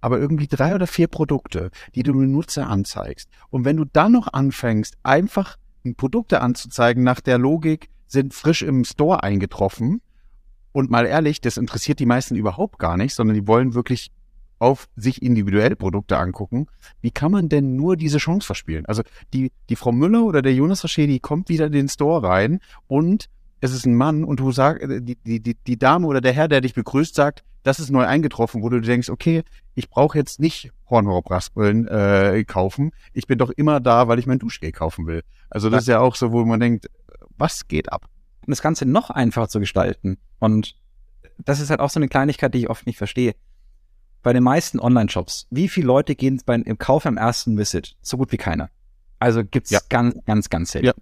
[0.04, 3.30] aber irgendwie drei oder vier Produkte, die du dem Nutzer anzeigst.
[3.48, 5.57] Und wenn du dann noch anfängst, einfach
[5.96, 10.02] Produkte anzuzeigen nach der Logik, sind frisch im Store eingetroffen
[10.72, 14.11] Und mal ehrlich, das interessiert die meisten überhaupt gar nicht, sondern die wollen wirklich
[14.64, 16.68] auf sich individuell Produkte angucken.
[17.03, 18.87] Wie kann man denn nur diese Chance verspielen?
[18.87, 19.03] Also
[19.35, 22.61] die, die Frau Müller oder der Jonas Rasche, die kommt wieder in den Store rein
[22.87, 23.29] und
[23.61, 26.48] es ist ein Mann und du sagst, die, die, die, die Dame oder der Herr,
[26.48, 29.42] der dich begrüßt, sagt, das ist neu eingetroffen, wo du denkst, okay,
[29.74, 32.92] ich brauche jetzt nicht Hornhaube-Raspeln äh, kaufen.
[33.12, 35.24] Ich bin doch immer da, weil ich mein Duschgel kaufen will.
[35.50, 36.90] Also das ist ja auch so, wo man denkt,
[37.37, 38.07] was geht ab?
[38.46, 40.16] Um das Ganze noch einfacher zu gestalten.
[40.38, 40.74] Und
[41.37, 43.35] das ist halt auch so eine Kleinigkeit, die ich oft nicht verstehe.
[44.24, 47.94] Bei den meisten Online-Shops, wie viele Leute gehen beim, im Kauf am ersten Visit?
[48.00, 48.70] So gut wie keiner.
[49.18, 49.80] Also gibt's ja.
[49.90, 50.87] ganz, ganz, ganz selten.
[50.87, 50.94] Ja.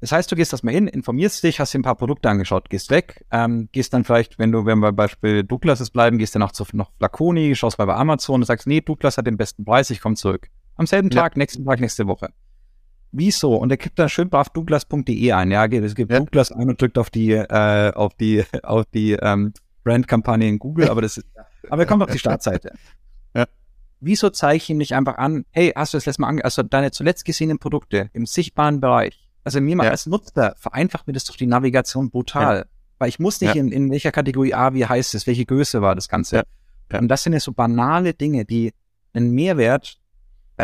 [0.00, 2.68] Das heißt, du gehst das mal hin, informierst dich, hast dir ein paar Produkte angeschaut,
[2.68, 6.34] gehst weg, ähm, gehst dann vielleicht, wenn du, wenn wir Beispiel Douglas ist bleiben, gehst
[6.34, 9.36] dann noch zu noch Flaconi, schaust mal bei Amazon und sagst, nee, Douglas hat den
[9.36, 10.48] besten Preis, ich komme zurück.
[10.74, 11.38] Am selben Tag, ja.
[11.38, 12.30] nächsten Tag, nächste Woche.
[13.12, 13.54] Wieso?
[13.54, 15.50] Und er gibt da schön brav douglas.de ein.
[15.52, 16.18] Ja, es gibt ja.
[16.18, 19.52] Douglas ein und drückt auf die, äh, auf die, auf die ähm,
[19.84, 21.26] Brandkampagne in Google, aber das ist,
[21.70, 22.72] aber er kommt auf die Startseite.
[23.34, 23.44] Ja.
[24.00, 26.62] Wieso zeige ich ihm nicht einfach an, hey, hast du das letzte Mal ange also
[26.62, 29.92] deine zuletzt gesehenen Produkte im sichtbaren Bereich also mir mal ja.
[29.92, 32.56] als Nutzer vereinfacht mir das doch die Navigation brutal.
[32.58, 32.64] Ja.
[32.98, 33.60] Weil ich muss nicht ja.
[33.62, 36.42] in, in welcher Kategorie A, wie heißt es, welche Größe war das Ganze.
[36.92, 38.74] Und das sind ja so banale Dinge, die
[39.14, 39.98] einen Mehrwert,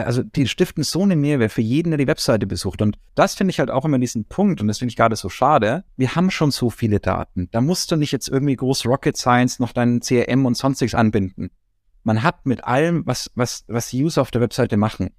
[0.02, 2.82] also die stiften so einen Mehrwert für jeden, der die Webseite besucht.
[2.82, 5.28] Und das finde ich halt auch immer diesen Punkt, und das finde ich gerade so
[5.28, 5.84] schade.
[5.96, 7.48] Wir haben schon so viele Daten.
[7.52, 11.50] Da musst du nicht jetzt irgendwie groß Rocket Science noch deinen CRM und sonstiges anbinden.
[12.02, 15.10] Man hat mit allem, was, was, was die User auf der Webseite machen,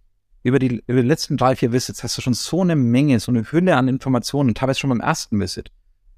[0.44, 3.32] über die, über die letzten drei, vier Visits hast du schon so eine Menge, so
[3.32, 5.72] eine Hülle an Informationen, teilweise schon beim ersten Visit,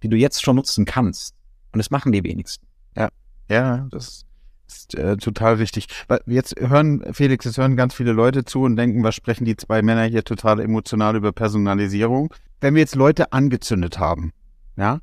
[0.04, 1.34] die du jetzt schon nutzen kannst.
[1.72, 2.68] Und das machen die wenigsten.
[2.98, 3.08] Ja,
[3.50, 4.27] ja, das
[4.68, 5.88] ist äh, total wichtig.
[6.26, 9.82] Jetzt hören, Felix, jetzt hören ganz viele Leute zu und denken, was sprechen die zwei
[9.82, 12.34] Männer hier total emotional über Personalisierung.
[12.60, 14.34] Wenn wir jetzt Leute angezündet haben,
[14.76, 15.00] ja,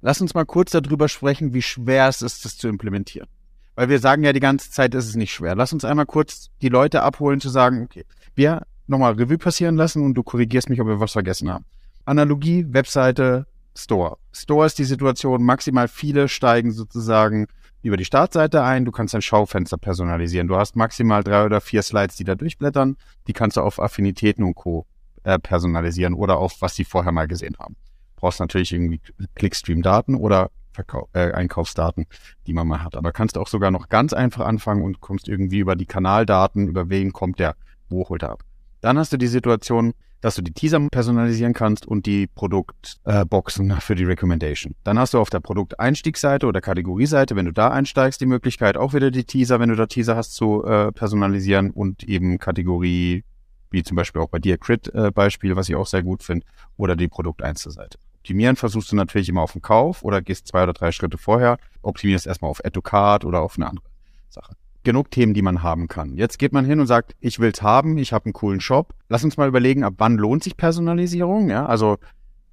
[0.00, 3.28] lass uns mal kurz darüber sprechen, wie schwer es ist, das zu implementieren.
[3.74, 5.54] Weil wir sagen ja die ganze Zeit, es ist nicht schwer.
[5.54, 10.04] Lass uns einmal kurz die Leute abholen, zu sagen, okay, wir nochmal Revue passieren lassen
[10.04, 11.64] und du korrigierst mich, ob wir was vergessen haben.
[12.04, 14.18] Analogie, Webseite, Store.
[14.32, 17.46] Store ist die Situation, maximal viele steigen sozusagen
[17.82, 20.48] über die Startseite ein, du kannst dein Schaufenster personalisieren.
[20.48, 22.96] Du hast maximal drei oder vier Slides, die da durchblättern.
[23.26, 24.86] Die kannst du auf Affinitäten und Co.
[25.24, 27.76] Äh, personalisieren oder auf was sie vorher mal gesehen haben.
[28.16, 29.00] Brauchst natürlich irgendwie
[29.36, 32.06] Clickstream-Daten oder Verkau äh, Einkaufsdaten,
[32.46, 32.96] die man mal hat.
[32.96, 36.66] Aber kannst du auch sogar noch ganz einfach anfangen und kommst irgendwie über die Kanaldaten,
[36.66, 37.54] über wen kommt der
[37.88, 38.42] wo holt er ab.
[38.80, 39.92] Dann hast du die Situation,
[40.22, 44.74] dass du die Teaser personalisieren kannst und die Produktboxen äh, für die Recommendation.
[44.84, 48.94] Dann hast du auf der Produkteinstiegsseite oder Kategorieseite, wenn du da einsteigst, die Möglichkeit, auch
[48.94, 53.24] wieder die Teaser, wenn du da Teaser hast, zu äh, personalisieren und eben Kategorie,
[53.70, 56.96] wie zum Beispiel auch bei dir Crit-Beispiel, äh, was ich auch sehr gut finde, oder
[56.96, 57.98] die Produkteinzelseite.
[58.20, 61.58] Optimieren versuchst du natürlich immer auf den Kauf oder gehst zwei oder drei Schritte vorher,
[61.82, 63.86] optimierst erstmal auf Add to Card oder auf eine andere
[64.30, 66.16] Sache genug Themen, die man haben kann.
[66.16, 68.94] Jetzt geht man hin und sagt, ich will's haben, ich habe einen coolen Shop.
[69.08, 71.50] Lass uns mal überlegen, ab wann lohnt sich Personalisierung?
[71.50, 71.98] Ja, also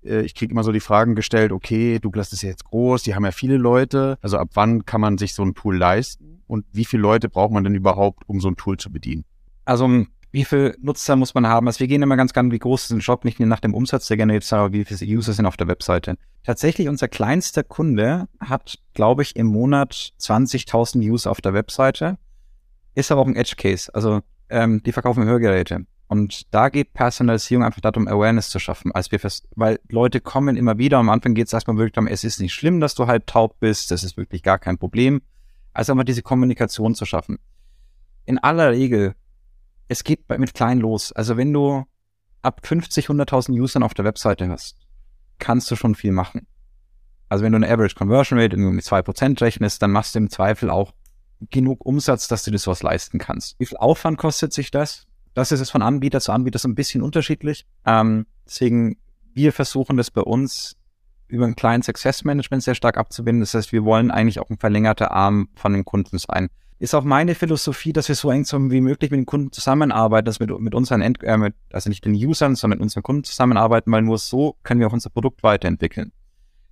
[0.03, 3.15] äh, ich kriege immer so die Fragen gestellt, okay, Douglas ist ja jetzt groß, die
[3.15, 4.17] haben ja viele Leute.
[4.21, 6.43] Also ab wann kann man sich so ein Tool leisten?
[6.47, 9.23] Und wie viele Leute braucht man denn überhaupt, um so ein Tool zu bedienen?
[9.65, 9.87] Also
[10.31, 11.67] wie viele Nutzer muss man haben?
[11.67, 14.07] Also wir gehen immer ganz gerne, wie groß ist ein Shop, nicht nach dem Umsatz,
[14.07, 16.17] der generiert, sondern wie viele User sind auf der Webseite.
[16.43, 22.17] Tatsächlich, unser kleinster Kunde hat, glaube ich, im Monat 20.000 User auf der Webseite.
[22.95, 23.93] Ist aber auch ein Edge Case.
[23.93, 25.85] Also ähm, die verkaufen Hörgeräte.
[26.07, 30.57] Und da geht Personalisierung einfach darum, Awareness zu schaffen, als wir fest, weil Leute kommen
[30.57, 30.97] immer wieder.
[30.97, 33.59] Am Anfang geht es erstmal wirklich darum, es ist nicht schlimm, dass du halb taub
[33.59, 35.21] bist, das ist wirklich gar kein Problem.
[35.71, 37.37] Also einfach diese Kommunikation zu schaffen.
[38.25, 39.13] In aller Regel
[39.89, 41.11] es geht mit klein los.
[41.11, 41.83] Also wenn du
[42.41, 44.77] ab 50, 100.000 Usern auf der Webseite hast,
[45.39, 46.47] kannst du schon viel machen.
[47.27, 50.69] Also wenn du eine Average Conversion Rate mit 2% rechnest, dann machst du im Zweifel
[50.69, 50.93] auch
[51.49, 53.59] genug Umsatz, dass du dir sowas leisten kannst.
[53.59, 55.05] Wie viel Aufwand kostet sich das?
[55.33, 57.65] Das ist es von Anbieter zu Anbieter so ein bisschen unterschiedlich.
[57.85, 58.97] Ähm, deswegen,
[59.33, 60.75] wir versuchen das bei uns
[61.27, 63.41] über ein kleines Success Management sehr stark abzubinden.
[63.41, 67.03] Das heißt, wir wollen eigentlich auch ein verlängerter Arm von den Kunden sein ist auch
[67.03, 70.59] meine Philosophie, dass wir so eng wie möglich mit den Kunden zusammenarbeiten, dass wir mit,
[70.61, 74.01] mit unseren End äh, mit, also nicht den Usern, sondern mit unseren Kunden zusammenarbeiten, weil
[74.01, 76.13] nur so können wir auch unser Produkt weiterentwickeln.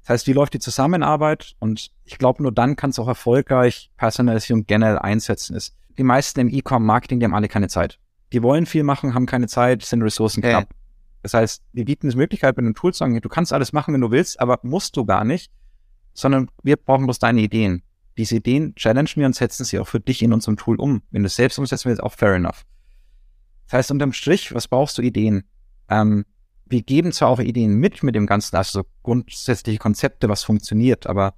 [0.02, 1.56] Das heißt, wie läuft die Zusammenarbeit?
[1.60, 5.58] Und ich glaube, nur dann kann es auch erfolgreich Personalisierung generell einsetzen.
[5.58, 8.00] Ist die meisten im E-Com-Marketing, die haben alle keine Zeit.
[8.32, 10.63] Die wollen viel machen, haben keine Zeit, sind Ressourcen knapp.
[10.63, 10.74] Okay.
[11.24, 13.93] Das heißt, wir bieten die Möglichkeit mit einem Tool zu sagen, du kannst alles machen,
[13.93, 15.52] wenn du willst, aber musst du gar nicht,
[16.13, 17.84] sondern wir brauchen bloß deine Ideen
[18.18, 21.02] diese Ideen challengen wir und setzen sie auch für dich in unserem Tool um.
[21.12, 22.66] Wenn du es selbst umsetzt, wird es auch fair enough.
[23.66, 25.44] Das heißt, unterm Strich, was brauchst du Ideen?
[25.90, 26.26] Ähm,
[26.66, 31.08] wir geben zwar auch Ideen mit mit dem Ganzen, also so grundsätzliche Konzepte, was funktioniert,
[31.08, 31.34] aber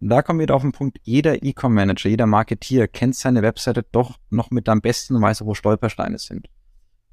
[0.00, 4.18] da kommen wir wieder auf den Punkt, jeder E-Com-Manager, jeder Marketeer kennt seine Webseite doch
[4.30, 6.48] noch mit am besten und weiß, wo Stolpersteine sind.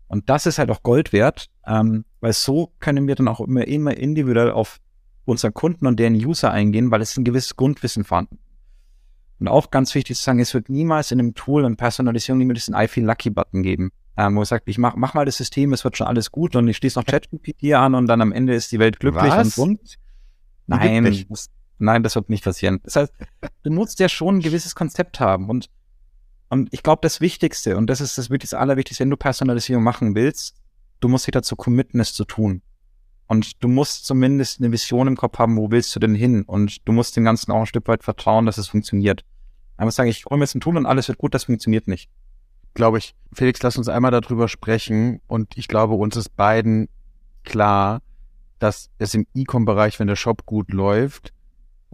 [0.08, 3.68] Und das ist halt auch Gold wert, ähm, weil so können wir dann auch immer,
[3.68, 4.80] immer individuell auf
[5.26, 8.38] unseren Kunden und deren User eingehen, weil es ein gewisses Grundwissen vorhanden.
[9.40, 12.60] Und auch ganz wichtig zu sagen, es wird niemals in einem Tool und Personalisierung niemals
[12.60, 15.38] diesen I feel lucky Button geben, ähm, wo es sagt, ich mach, mach mal das
[15.38, 18.32] System, es wird schon alles gut und ich schließe noch ChatGPT an und dann am
[18.32, 19.58] Ende ist die Welt glücklich Was?
[19.58, 19.96] und bunt.
[20.68, 22.80] Nein, das, nein, das wird nicht passieren.
[22.84, 23.14] Das heißt,
[23.64, 25.70] du musst ja schon ein gewisses Konzept haben und
[26.50, 29.84] und ich glaube, das Wichtigste, und das ist das wirklich das Allerwichtigste, wenn du Personalisierung
[29.84, 30.56] machen willst,
[31.00, 32.62] du musst dich dazu committen, es zu tun.
[33.28, 36.44] Und du musst zumindest eine Vision im Kopf haben, wo willst du denn hin?
[36.44, 39.24] Und du musst dem Ganzen auch ein Stück weit vertrauen, dass es funktioniert.
[39.78, 42.10] Einfach sagen, ich hole mir jetzt ein Tool und alles wird gut, das funktioniert nicht.
[42.74, 43.16] Glaube ich.
[43.34, 45.22] Felix, lass uns einmal darüber sprechen.
[45.28, 46.88] Und ich glaube, uns ist beiden
[47.44, 48.02] klar,
[48.60, 51.34] dass es im E-Com-Bereich, wenn der Shop gut läuft,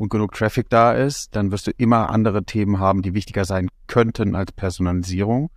[0.01, 3.69] und genug Traffic da ist, dann wirst du immer andere Themen haben, die wichtiger sein
[3.85, 5.51] könnten als Personalisierung.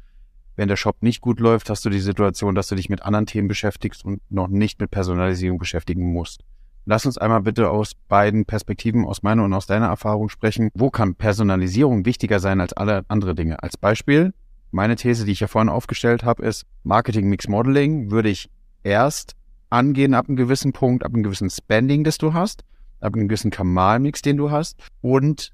[0.56, 3.26] Wenn der Shop nicht gut läuft, hast du die Situation, dass du dich mit anderen
[3.26, 6.44] Themen beschäftigst und noch nicht mit Personalisierung beschäftigen musst.
[6.86, 10.70] Lass uns einmal bitte aus beiden Perspektiven, aus meiner und aus deiner Erfahrung sprechen.
[10.74, 13.62] Wo kann Personalisierung wichtiger sein als alle andere Dinge?
[13.62, 14.34] Als Beispiel,
[14.70, 18.50] meine These, die ich ja vorhin aufgestellt habe, ist, Marketing Mix Modeling würde ich
[18.82, 19.34] erst
[19.70, 22.64] angehen ab einem gewissen Punkt, ab einem gewissen Spending, das du hast
[23.04, 24.78] ab einem gewissen Kamalmix, den du hast.
[25.00, 25.52] Und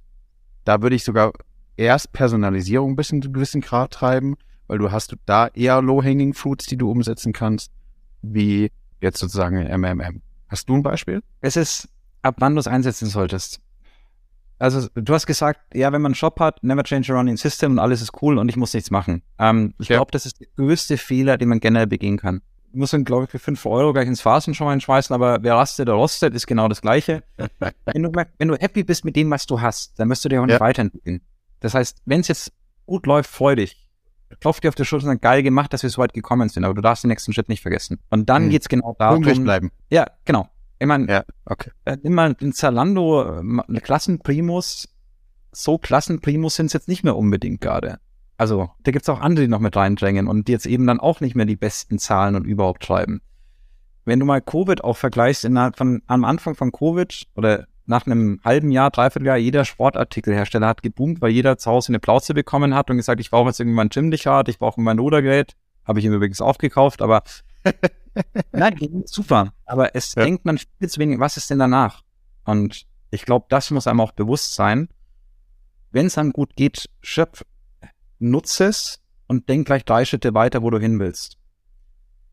[0.65, 1.33] da würde ich sogar
[1.77, 4.37] erst Personalisierung bis in einen gewissen Grad treiben,
[4.70, 7.72] weil du hast da eher Low-Hanging Fruits, die du umsetzen kannst,
[8.22, 10.22] wie jetzt sozusagen in MMM.
[10.48, 11.22] Hast du ein Beispiel?
[11.40, 11.88] Es ist,
[12.22, 13.61] ab wann du es einsetzen solltest.
[14.61, 17.72] Also du hast gesagt, ja, wenn man einen Shop hat, never change a running system
[17.72, 19.22] und alles ist cool und ich muss nichts machen.
[19.40, 19.96] Ähm, ich ja.
[19.96, 23.30] glaube, das ist der größte Fehler, den man generell begehen kann muss man, glaube ich,
[23.30, 26.46] für 5 Euro gleich ins Phasen schon mal einschmeißen, aber wer rastet, der rostet, ist
[26.46, 27.24] genau das Gleiche.
[27.85, 30.40] wenn, du, wenn du happy bist mit dem, was du hast, dann wirst du dir
[30.40, 30.61] auch nicht ja.
[30.61, 31.20] weiterentwickeln.
[31.59, 32.52] Das heißt, wenn es jetzt
[32.87, 33.89] gut läuft, freu dich.
[34.40, 36.64] Klopf dir auf die Schulter und sag, geil gemacht, dass wir so weit gekommen sind,
[36.64, 37.99] aber du darfst den nächsten Schritt nicht vergessen.
[38.11, 38.51] Und dann hm.
[38.51, 39.16] geht's genau darum.
[39.16, 39.71] Hungrig bleiben.
[39.90, 40.49] Ja, genau.
[40.79, 41.71] Ich meine, ja, okay.
[41.85, 44.88] äh, nimm mal in Zalando äh, Klassenprimus.
[45.53, 47.99] So Klassenprimus sind es jetzt nicht mehr unbedingt gerade.
[48.38, 51.21] Also, da gibt's auch andere, die noch mit reindrängen und die jetzt eben dann auch
[51.21, 53.21] nicht mehr die besten Zahlen und überhaupt schreiben.
[54.07, 58.40] Wenn du mal Covid auch vergleichst, innerhalb von, am Anfang von Covid oder nach einem
[58.45, 62.75] halben Jahr, dreiviertel Jahr, jeder Sportartikelhersteller hat geboomt, weil jeder zu Hause eine Plauze bekommen
[62.75, 65.57] hat und gesagt, ich brauche jetzt irgendwie mein Gymlichard, ich brauche mein Rudergerät.
[65.85, 67.23] Habe ich ihm übrigens auch gekauft, aber
[68.53, 69.53] nein, super.
[69.64, 70.25] Aber es ja.
[70.25, 72.03] denkt man viel zu wenig, was ist denn danach?
[72.45, 74.88] Und ich glaube, das muss einem auch bewusst sein.
[75.90, 77.45] Wenn es dann gut geht, schöpf
[78.21, 81.38] nutze es und denk gleich drei Schritte weiter, wo du hin willst.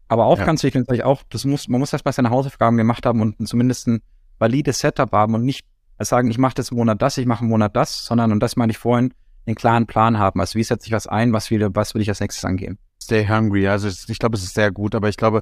[0.10, 0.46] Aber auch ja.
[0.46, 3.88] ganz wichtig, natürlich auch, das muss, man muss erstmal seine Hausaufgaben gemacht haben und zumindest
[3.88, 4.02] ein
[4.40, 5.66] valides Setup haben und nicht
[6.00, 8.56] sagen, ich mache das im Monat das, ich mache im Monat das, sondern, und das
[8.56, 9.14] meine ich vorhin,
[9.46, 10.40] einen klaren Plan haben.
[10.40, 12.78] Also wie setze ich was ein, was will, was will ich als nächstes angehen?
[13.02, 13.68] Stay hungry.
[13.68, 15.42] Also ich glaube, es ist sehr gut, aber ich glaube,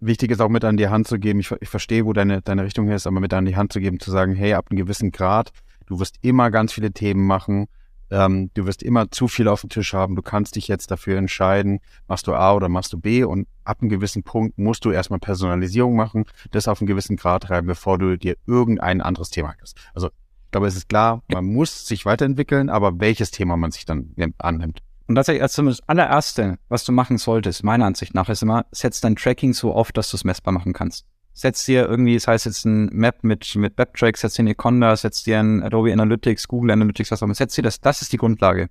[0.00, 1.40] wichtig ist auch mit an die Hand zu geben.
[1.40, 3.98] Ich, ich verstehe, wo deine, deine Richtung ist, aber mit an die Hand zu geben,
[3.98, 5.50] zu sagen, hey, ab einem gewissen Grad,
[5.86, 7.66] du wirst immer ganz viele Themen machen
[8.10, 10.16] ähm, du wirst immer zu viel auf dem Tisch haben.
[10.16, 13.78] Du kannst dich jetzt dafür entscheiden, machst du A oder machst du B und ab
[13.80, 17.98] einem gewissen Punkt musst du erstmal Personalisierung machen, das auf einen gewissen Grad treiben, bevor
[17.98, 19.76] du dir irgendein anderes Thema hast.
[19.94, 23.84] Also ich glaube, es ist klar, man muss sich weiterentwickeln, aber welches Thema man sich
[23.84, 24.80] dann annimmt.
[25.08, 29.00] Und tatsächlich, also das allererste, was du machen solltest, meiner Ansicht nach, ist immer, setz
[29.00, 32.46] dein Tracking so auf, dass du es messbar machen kannst setz dir irgendwie, das heißt
[32.46, 36.48] jetzt ein Map mit, mit WebTrack, setz dir ein Econda, setz dir ein Adobe Analytics,
[36.48, 38.70] Google Analytics, was auch immer, setz dir das, das ist die Grundlage.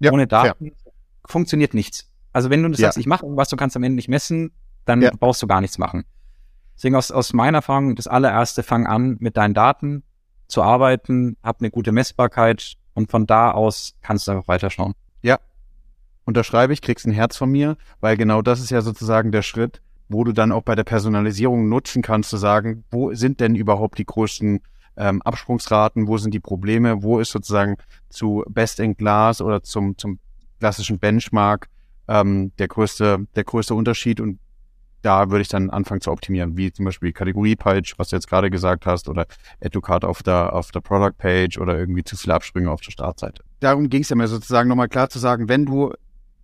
[0.00, 0.92] Ja, Ohne Daten fair.
[1.24, 2.10] funktioniert nichts.
[2.32, 2.88] Also wenn du das ja.
[2.88, 4.50] sagst, ich mache irgendwas, du kannst am Ende nicht messen,
[4.86, 5.12] dann ja.
[5.16, 6.04] brauchst du gar nichts machen.
[6.76, 10.02] Deswegen aus, aus meiner Erfahrung, das allererste, fang an, mit deinen Daten
[10.48, 14.94] zu arbeiten, hab eine gute Messbarkeit und von da aus kannst du einfach weiterschauen.
[15.22, 15.38] Ja,
[16.24, 19.80] unterschreibe ich, kriegst ein Herz von mir, weil genau das ist ja sozusagen der Schritt,
[20.10, 23.98] wo du dann auch bei der Personalisierung nutzen kannst, zu sagen, wo sind denn überhaupt
[23.98, 24.60] die größten
[24.96, 27.76] ähm, Absprungsraten, wo sind die Probleme, wo ist sozusagen
[28.08, 30.18] zu Best in Class oder zum, zum
[30.58, 31.68] klassischen Benchmark
[32.08, 34.40] ähm, der größte, der größte Unterschied und
[35.02, 38.50] da würde ich dann anfangen zu optimieren, wie zum Beispiel Kategorie-Page, was du jetzt gerade
[38.50, 39.26] gesagt hast, oder
[39.60, 43.42] Educard auf der, auf der Product-Page oder irgendwie zu viele Absprünge auf der Startseite.
[43.60, 45.94] Darum ging es ja mir sozusagen nochmal klar zu sagen, wenn du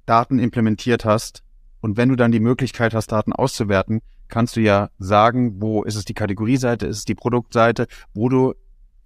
[0.06, 1.42] Daten implementiert hast,
[1.86, 5.94] und wenn du dann die Möglichkeit hast, Daten auszuwerten, kannst du ja sagen, wo ist
[5.94, 8.54] es die Kategorieseite, ist es die Produktseite, wo du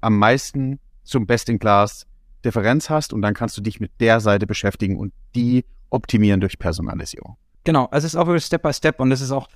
[0.01, 2.07] am meisten zum Best-in-Class
[2.43, 6.59] Differenz hast und dann kannst du dich mit der Seite beschäftigen und die optimieren durch
[6.59, 7.37] Personalisierung.
[7.65, 9.49] Genau, also es ist auch wirklich Step by Step und es ist auch,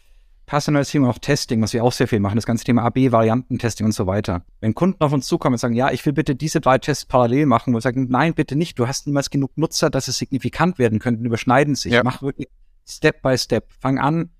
[0.44, 4.06] Personalisierung, auch Testing, was wir auch sehr viel machen, das ganze Thema AB-Variantentesting und so
[4.06, 4.44] weiter.
[4.60, 7.46] Wenn Kunden auf uns zukommen und sagen, ja, ich will bitte diese drei Tests parallel
[7.46, 10.78] machen, wo wir sagen, nein, bitte nicht, du hast niemals genug Nutzer, dass es signifikant
[10.78, 11.94] werden könnten, überschneiden sich.
[11.94, 12.02] Ja.
[12.04, 12.48] Mach wirklich
[12.86, 13.72] Step by Step.
[13.80, 14.30] Fang an,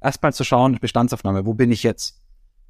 [0.00, 2.20] erstmal zu schauen, Bestandsaufnahme, wo bin ich jetzt?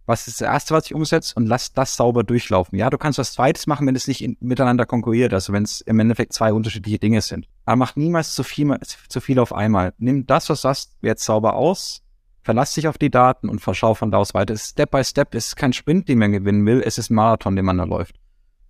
[0.06, 1.34] Was ist das Erste, was ich umsetze?
[1.34, 2.78] Und lass das sauber durchlaufen.
[2.78, 5.80] Ja, du kannst was Zweites machen, wenn es nicht in, miteinander konkurriert, also wenn es
[5.80, 7.48] im Endeffekt zwei unterschiedliche Dinge sind.
[7.64, 9.94] Aber mach niemals zu viel, zu viel auf einmal.
[9.98, 12.02] Nimm das, was du hast, jetzt sauber aus,
[12.42, 14.56] verlass dich auf die Daten und verschau von da aus weiter.
[14.56, 17.64] Step by Step ist kein Sprint, den man gewinnen will, es ist ein Marathon, den
[17.64, 18.14] man da läuft.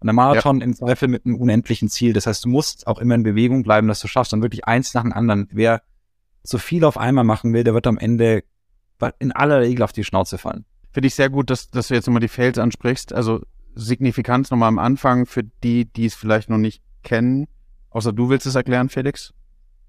[0.00, 0.64] Und der Marathon ja.
[0.64, 2.14] im Zweifel mit einem unendlichen Ziel.
[2.14, 4.94] Das heißt, du musst auch immer in Bewegung bleiben, dass du schaffst und wirklich eins
[4.94, 5.48] nach dem anderen.
[5.52, 5.82] Wer
[6.46, 8.44] so viel auf einmal machen will, der wird am Ende
[9.18, 10.64] in aller Regel auf die Schnauze fallen.
[10.90, 13.12] Finde ich sehr gut, dass, dass du jetzt nochmal die Fails ansprichst.
[13.12, 13.42] Also
[13.74, 17.46] Signifikanz nochmal am Anfang für die, die es vielleicht noch nicht kennen.
[17.90, 19.34] Außer du willst es erklären, Felix?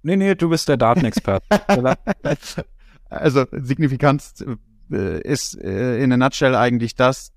[0.03, 1.45] Nee, nee, du bist der Datenexperte.
[3.09, 4.43] also Signifikanz
[4.91, 7.31] äh, ist äh, in a nutshell eigentlich das,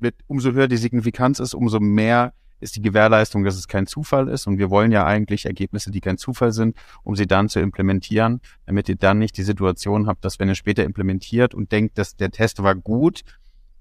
[0.00, 4.28] mit, umso höher die Signifikanz ist, umso mehr ist die Gewährleistung, dass es kein Zufall
[4.28, 4.46] ist.
[4.46, 8.40] Und wir wollen ja eigentlich Ergebnisse, die kein Zufall sind, um sie dann zu implementieren,
[8.66, 12.16] damit ihr dann nicht die Situation habt, dass wenn ihr später implementiert und denkt, dass
[12.16, 13.22] der Test war gut,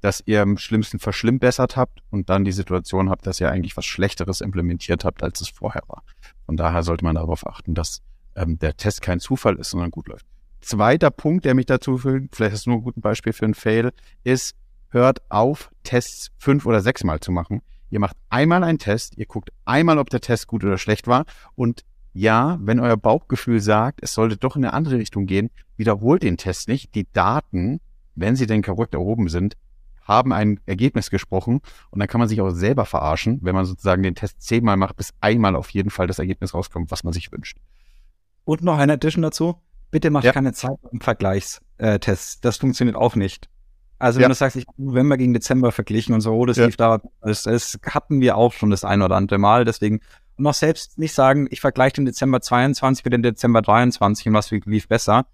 [0.01, 3.85] dass ihr im schlimmsten verschlimmbessert habt und dann die Situation habt, dass ihr eigentlich was
[3.85, 6.03] Schlechteres implementiert habt, als es vorher war.
[6.45, 8.01] Von daher sollte man darauf achten, dass
[8.35, 10.25] ähm, der Test kein Zufall ist, sondern gut läuft.
[10.59, 13.91] Zweiter Punkt, der mich dazu fühlt, vielleicht ist nur ein gutes Beispiel für ein Fail,
[14.25, 14.55] ist,
[14.89, 17.61] hört auf, Tests fünf oder sechs Mal zu machen.
[17.93, 21.25] Ihr macht einmal einen Test, ihr guckt einmal, ob der Test gut oder schlecht war
[21.53, 26.23] und ja, wenn euer Bauchgefühl sagt, es sollte doch in eine andere Richtung gehen, wiederholt
[26.23, 26.95] den Test nicht.
[26.95, 27.81] Die Daten,
[28.15, 29.57] wenn sie denn korrekt erhoben sind,
[30.01, 34.01] haben ein Ergebnis gesprochen und dann kann man sich auch selber verarschen, wenn man sozusagen
[34.01, 37.31] den Test zehnmal macht, bis einmal auf jeden Fall das Ergebnis rauskommt, was man sich
[37.31, 37.59] wünscht.
[38.43, 39.61] Und noch eine Addition dazu.
[39.91, 40.31] Bitte macht ja.
[40.31, 42.41] keine Zeit im Vergleichstests.
[42.41, 43.49] Das funktioniert auch nicht.
[44.03, 44.27] Also wenn ja.
[44.27, 46.65] du sagst, ich habe November gegen Dezember verglichen und so, oh, das ja.
[46.65, 49.63] lief da, das, das hatten wir auch schon das ein oder andere Mal.
[49.63, 50.01] Deswegen
[50.35, 54.33] und auch selbst nicht sagen, ich vergleiche den Dezember 22 mit dem Dezember 23 und
[54.33, 55.25] was lief besser.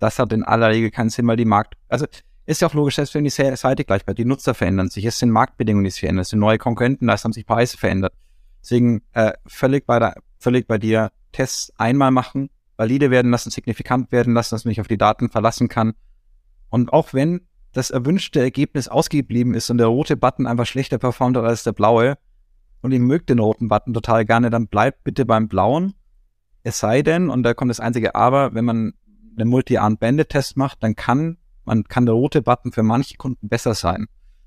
[0.00, 2.04] Das hat in aller Regel keinen Sinn, weil die Markt, also
[2.46, 5.20] ist ja auch logisch, selbst wenn die Seite gleich bleibt, die Nutzer verändern sich, es
[5.20, 8.12] sind Marktbedingungen, die sich verändern, es sind neue Konkurrenten, da haben sich Preise verändert.
[8.60, 14.10] Deswegen äh, völlig bei der, völlig bei dir Tests einmal machen, valide werden lassen, signifikant
[14.10, 15.92] werden lassen, dass man sich auf die Daten verlassen kann.
[16.70, 17.42] Und auch wenn
[17.72, 21.72] das erwünschte Ergebnis ausgeblieben ist und der rote Button einfach schlechter performt hat als der
[21.72, 22.18] blaue
[22.82, 25.94] und ihr mögt den roten Button total gerne, dann bleibt bitte beim blauen.
[26.62, 28.94] Es sei denn, und da kommt das einzige Aber, wenn man
[29.38, 34.06] einen Multi-Arm-Bandit-Test macht, dann kann man kann der rote Button für manche Kunden besser sein.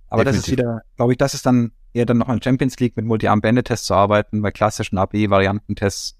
[0.09, 0.41] Aber Definitiv.
[0.41, 3.05] das ist wieder, glaube ich, das ist dann eher dann noch ein Champions League mit
[3.05, 4.41] Multi-Arm-Bandit-Tests zu arbeiten.
[4.41, 6.17] Bei klassischen AB-Variantentests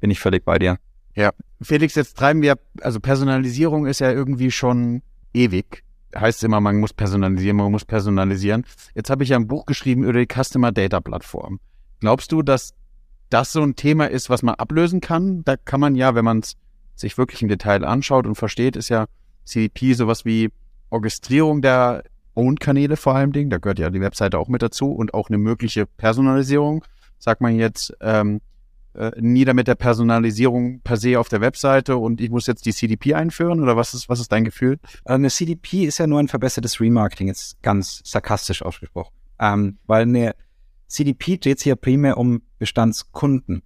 [0.00, 0.78] bin ich völlig bei dir.
[1.14, 1.32] Ja.
[1.62, 5.84] Felix, jetzt treiben wir, also Personalisierung ist ja irgendwie schon ewig
[6.20, 8.64] heißt immer, man muss personalisieren, man muss personalisieren.
[8.94, 11.60] Jetzt habe ich ja ein Buch geschrieben über die Customer Data Plattform.
[12.00, 12.74] Glaubst du, dass
[13.30, 15.44] das so ein Thema ist, was man ablösen kann?
[15.44, 16.56] Da kann man ja, wenn man es
[16.94, 19.06] sich wirklich im Detail anschaut und versteht, ist ja
[19.44, 20.50] CDP sowas wie
[20.90, 23.50] Orchestrierung der Own-Kanäle vor allem Ding.
[23.50, 26.84] Da gehört ja die Webseite auch mit dazu und auch eine mögliche Personalisierung.
[27.18, 28.40] Sagt man jetzt, ähm,
[28.96, 32.72] äh, nieder mit der Personalisierung per se auf der Webseite und ich muss jetzt die
[32.72, 34.78] CDP einführen oder was ist, was ist dein Gefühl?
[35.04, 39.14] Äh, eine CDP ist ja nur ein verbessertes Remarketing, jetzt ganz sarkastisch ausgesprochen.
[39.38, 40.34] Ähm, weil eine
[40.88, 43.62] CDP dreht sich ja primär um Bestandskunden.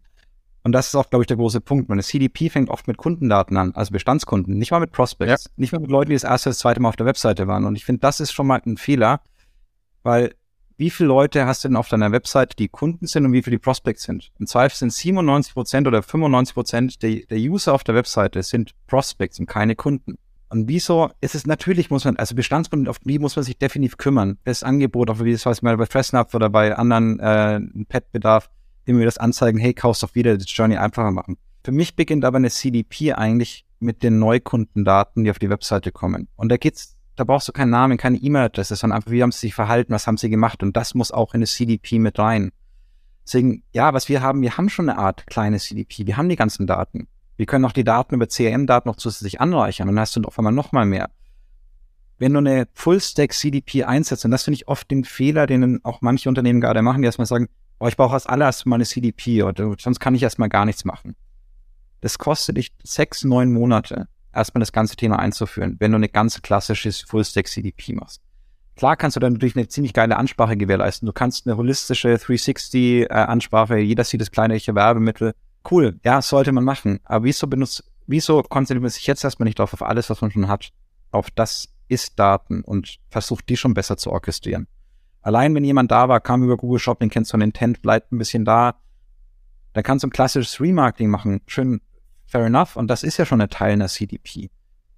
[0.63, 1.91] Und das ist auch, glaube ich, der große Punkt.
[1.91, 5.51] Eine CDP fängt oft mit Kundendaten an, also Bestandskunden, nicht mal mit Prospects, ja.
[5.57, 7.65] nicht mal mit Leuten, die das erste, das zweite Mal auf der Webseite waren.
[7.65, 9.21] Und ich finde, das ist schon mal ein Fehler,
[10.03, 10.35] weil
[10.81, 13.57] wie viele Leute hast du denn auf deiner Website, die Kunden sind und wie viele
[13.57, 14.33] die Prospects sind?
[14.39, 18.73] Im Zweifel sind 97 Prozent oder 95 Prozent der, der User auf der Webseite sind
[18.87, 20.17] Prospects und keine Kunden.
[20.49, 23.99] Und wieso ist es natürlich, muss man, also Bestandskunden, auf die muss man sich definitiv
[23.99, 24.39] kümmern.
[24.45, 28.49] Das Angebot, auch wie das was mal bei Fressnapf oder bei anderen äh, Pet-Bedarf,
[28.87, 31.37] immer wir das anzeigen, hey, kaufst doch wieder, das Journey einfacher machen.
[31.63, 36.29] Für mich beginnt aber eine CDP eigentlich mit den Neukundendaten, die auf die Webseite kommen.
[36.37, 39.41] Und da geht's da brauchst du keinen Namen, keine E-Mail-Adresse, sondern einfach, wie haben sie
[39.41, 42.51] sich verhalten, was haben sie gemacht und das muss auch in eine CDP mit rein.
[43.27, 46.37] Deswegen, ja, was wir haben, wir haben schon eine Art kleine CDP, wir haben die
[46.37, 47.09] ganzen Daten.
[47.37, 50.39] Wir können auch die Daten über CRM-Daten noch zusätzlich anreichern und dann hast du auf
[50.39, 51.11] einmal noch mal mehr.
[52.19, 56.29] Wenn du eine Full-Stack-CDP einsetzt, und das finde ich oft den Fehler, den auch manche
[56.29, 57.49] Unternehmen gerade machen, die erstmal sagen,
[57.81, 60.87] oh, ich brauche als allererstes mal eine CDP oder sonst kann ich erstmal gar nichts
[60.87, 61.17] machen.
[62.01, 66.41] Das kostet dich sechs, neun Monate erstmal das ganze Thema einzuführen, wenn du eine ganz
[66.43, 68.23] klassische Full-Stack CDP machst.
[68.77, 71.07] Klar kannst du dann natürlich eine ziemlich geile Ansprache gewährleisten.
[71.07, 75.35] Du kannst eine holistische 360-Ansprache, äh, jeder sieht das kleine Werbemittel.
[75.71, 77.01] Cool, ja, sollte man machen.
[77.05, 80.31] Aber wieso benutzt, wieso konzentriert man sich jetzt erstmal nicht drauf auf alles, was man
[80.31, 80.73] schon hat?
[81.11, 84.67] auf das Ist-Daten und versucht die schon besser zu orchestrieren.
[85.23, 88.19] Allein wenn jemand da war, kam über Google Shopping, kennst du einen Intent, bleibt ein
[88.19, 88.77] bisschen da,
[89.73, 91.43] dann kannst du ein klassisches Remarketing machen.
[91.47, 91.81] Schön,
[92.31, 92.77] fair enough.
[92.77, 94.51] Und das ist ja schon ein Teil einer CDP.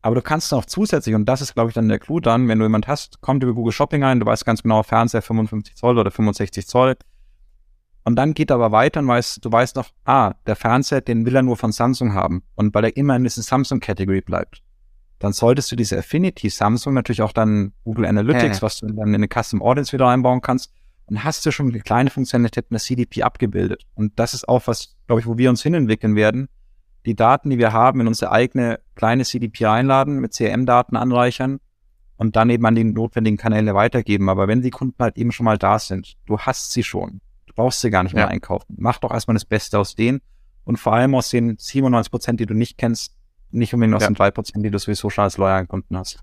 [0.02, 2.58] Aber du kannst auch zusätzlich, und das ist, glaube ich, dann der Clou dann, wenn
[2.58, 5.96] du jemand hast, kommt über Google Shopping ein, du weißt ganz genau, Fernseher 55 Zoll
[5.96, 6.96] oder 65 Zoll.
[8.04, 11.24] Und dann geht er aber weiter und weißt, du weißt noch, ah, der Fernseher, den
[11.24, 12.42] will er nur von Samsung haben.
[12.56, 14.60] Und weil er immer in dieser Samsung-Category bleibt,
[15.20, 18.62] dann solltest du diese Affinity Samsung natürlich auch dann Google Analytics, ja.
[18.62, 20.72] was du dann in eine Custom Audience wieder einbauen kannst,
[21.06, 23.84] und hast du schon eine kleine Funktionalität in der CDP abgebildet.
[23.94, 26.48] Und das ist auch was, glaube ich, wo wir uns hinentwickeln werden,
[27.06, 31.60] die Daten, die wir haben, in unsere eigene kleine CDP einladen, mit CRM-Daten anreichern
[32.16, 34.28] und dann eben an die notwendigen Kanäle weitergeben.
[34.28, 37.54] Aber wenn die Kunden halt eben schon mal da sind, du hast sie schon, du
[37.54, 38.76] brauchst sie gar nicht mehr einkaufen.
[38.78, 40.20] Mach doch erstmal das Beste aus denen
[40.64, 43.16] und vor allem aus den 97 Prozent, die du nicht kennst,
[43.50, 44.08] nicht unbedingt aus ja.
[44.08, 46.20] den drei Prozent, die du sowieso schon als loyalen Kunden hast.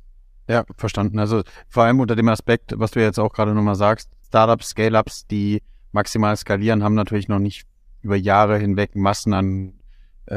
[0.47, 1.19] Ja, verstanden.
[1.19, 5.27] Also vor allem unter dem Aspekt, was du jetzt auch gerade nochmal sagst, Startups, Scale-Ups,
[5.27, 5.61] die
[5.91, 7.67] maximal skalieren, haben natürlich noch nicht
[8.01, 9.78] über Jahre hinweg Massen an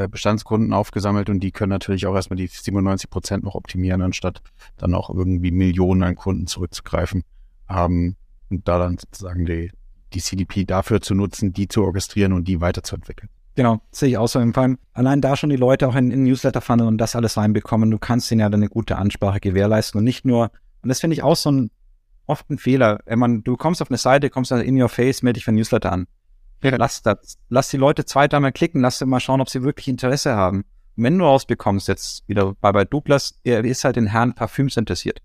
[0.07, 4.41] Bestandskunden aufgesammelt und die können natürlich auch erstmal die 97 Prozent noch optimieren, anstatt
[4.77, 7.23] dann auch irgendwie Millionen an Kunden zurückzugreifen.
[7.69, 8.15] Ähm,
[8.49, 9.71] und da dann sozusagen die,
[10.13, 13.29] die CDP dafür zu nutzen, die zu orchestrieren und die weiterzuentwickeln.
[13.55, 14.39] Genau, sehe ich auch so.
[14.39, 17.91] Im Fall allein da schon die Leute auch in, in Newsletter-Funnel und das alles reinbekommen,
[17.91, 21.15] du kannst ihnen ja dann eine gute Ansprache gewährleisten und nicht nur, und das finde
[21.15, 21.71] ich auch so ein
[22.25, 22.99] oft ein Fehler.
[23.05, 25.51] Wenn man, du kommst auf eine Seite, kommst dann in your face, melde dich für
[25.51, 26.07] Newsletter an.
[26.71, 27.37] Lass das.
[27.49, 30.65] Lass die Leute zwei, dreimal klicken, lass sie mal schauen, ob sie wirklich Interesse haben.
[30.95, 34.77] Und wenn du rausbekommst, jetzt wieder bei, bei Douglas, er ist halt in Herren Parfüms
[34.77, 35.19] interessiert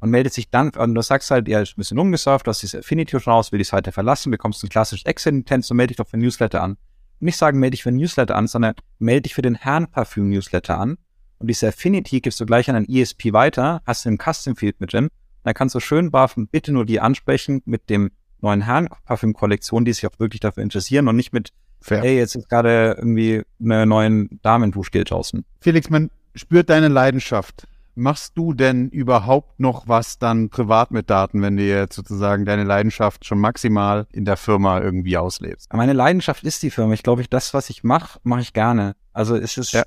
[0.00, 2.62] und meldet sich dann, und du sagst halt, er ist ein bisschen umgesurft, du hast
[2.62, 5.96] diese Affinity schon raus, will die Seite verlassen, bekommst ein klassisches Exit-Intent, so melde dich
[5.96, 6.76] doch für Newsletter an.
[7.20, 10.78] Nicht sagen, melde dich für Newsletter an, sondern melde dich für den Herren Parfüm Newsletter
[10.78, 10.98] an.
[11.38, 14.80] Und diese Affinity gibst du gleich an ein ESP weiter, hast du im Custom Field
[14.80, 15.08] mit drin.
[15.42, 18.10] Dann kannst du schön barfen, bitte nur die ansprechen mit dem
[18.44, 22.02] neuen Herrenparfüm-Kollektion, die sich auch wirklich dafür interessieren und nicht mit, Fair.
[22.02, 25.44] hey, jetzt ist gerade irgendwie eine neuen Damenduschgel draußen.
[25.60, 27.66] Felix, man spürt deine Leidenschaft.
[27.96, 32.64] Machst du denn überhaupt noch was dann privat mit Daten, wenn du jetzt sozusagen deine
[32.64, 35.72] Leidenschaft schon maximal in der Firma irgendwie auslebst?
[35.72, 36.92] Meine Leidenschaft ist die Firma.
[36.94, 38.96] Ich glaube, ich das, was ich mache, mache ich gerne.
[39.12, 39.84] Also es ist, ja.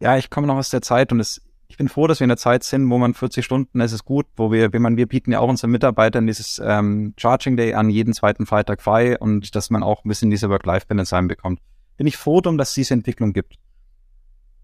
[0.00, 1.40] ja, ich komme noch aus der Zeit und es
[1.72, 4.04] ich bin froh, dass wir in der Zeit sind, wo man 40 Stunden, es ist
[4.04, 7.72] gut, wo wir, wenn man, wir bieten ja auch unseren Mitarbeitern dieses ähm, Charging Day
[7.72, 11.60] an, jeden zweiten Freitag frei und dass man auch ein bisschen diese Work-Life-Balance reinbekommt.
[11.96, 13.54] Bin ich froh darum, dass es diese Entwicklung gibt.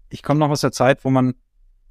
[0.09, 1.33] Ich komme noch aus der Zeit, wo man,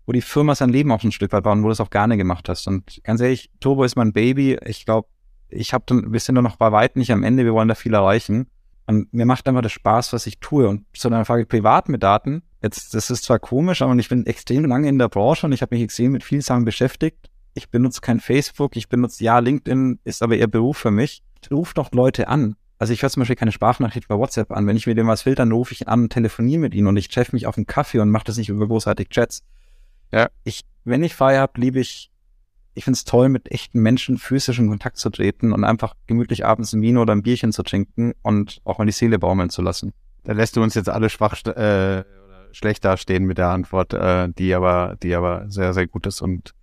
[0.07, 1.91] wo die Firma sein Leben auch ein Stück weit war und wo du es auch
[1.91, 2.69] gerne gemacht hast.
[2.69, 4.57] Und ganz ehrlich, Turbo ist mein Baby.
[4.67, 5.09] Ich glaube,
[5.49, 7.75] ich habe dann, wir sind da noch bei weitem nicht am Ende, wir wollen da
[7.75, 8.47] viel erreichen.
[8.87, 10.69] Und mir macht einfach das Spaß, was ich tue.
[10.69, 14.27] Und zu deiner Frage privat mit Daten, Jetzt, das ist zwar komisch, aber ich bin
[14.27, 17.31] extrem lange in der Branche und ich habe mich extrem mit vielen Sachen beschäftigt.
[17.55, 21.23] Ich benutze kein Facebook, ich benutze, ja, LinkedIn ist aber eher Beruf für mich.
[21.43, 22.57] Ich rufe doch Leute an.
[22.79, 24.67] Also ich höre zum Beispiel keine Sprachnachricht bei WhatsApp an.
[24.67, 26.97] Wenn ich mir dem was will, dann rufe ich an und telefoniere mit ihnen und
[26.97, 29.43] ich treffe mich auf einen Kaffee und mache das nicht über großartig Chats.
[30.13, 30.29] Ja.
[30.45, 32.11] Ich, wenn ich frei habe, liebe ich,
[32.75, 36.47] ich finde es toll, mit echten Menschen physisch in Kontakt zu treten und einfach gemütlich
[36.47, 39.63] abends ein Vino oder ein Bierchen zu trinken und auch mal die Seele baumeln zu
[39.63, 39.93] lassen.
[40.23, 42.05] Da lässt du uns jetzt alle schwach äh,
[42.53, 46.55] schlecht dastehen mit der Antwort, äh, die aber, die aber sehr, sehr gut ist und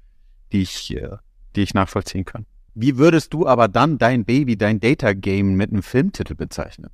[0.51, 1.17] die ich, äh,
[1.55, 2.45] die ich nachvollziehen kann.
[2.73, 6.89] Wie würdest du aber dann dein Baby, dein Data Game mit einem Filmtitel bezeichnen?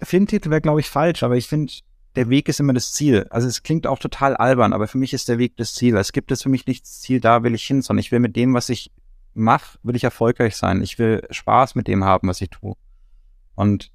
[0.00, 1.72] Filmtitel wäre, glaube ich, falsch, aber ich finde,
[2.16, 3.26] der Weg ist immer das Ziel.
[3.30, 5.96] Also es klingt auch total albern, aber für mich ist der Weg das Ziel.
[5.96, 8.20] Es gibt es für mich nicht das Ziel, da will ich hin, sondern ich will
[8.20, 8.90] mit dem, was ich
[9.34, 10.82] mache, will ich erfolgreich sein.
[10.82, 12.74] Ich will Spaß mit dem haben, was ich tue.
[13.54, 13.90] Und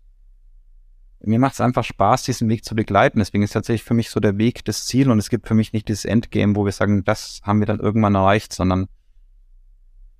[1.24, 3.20] mir macht es einfach Spaß, diesen Weg zu begleiten.
[3.20, 5.74] Deswegen ist tatsächlich für mich so der Weg das Ziel und es gibt für mich
[5.74, 8.88] nicht dieses Endgame, wo wir sagen, das haben wir dann irgendwann erreicht, sondern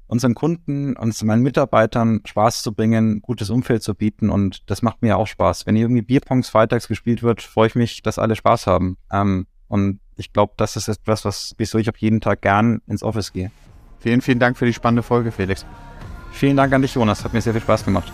[0.08, 5.02] unseren Kunden, uns meinen Mitarbeitern Spaß zu bringen, gutes Umfeld zu bieten und das macht
[5.02, 5.66] mir auch Spaß.
[5.66, 8.98] Wenn irgendwie Bierpongs freitags gespielt wird, freue ich mich, dass alle Spaß haben.
[9.12, 13.04] Ähm, und ich glaube, das ist etwas, was, wieso ich auch jeden Tag gern ins
[13.04, 13.52] Office gehe.
[14.00, 15.66] Vielen, vielen Dank für die spannende Folge, Felix.
[16.32, 17.24] Vielen Dank an dich, Jonas.
[17.24, 18.12] Hat mir sehr viel Spaß gemacht.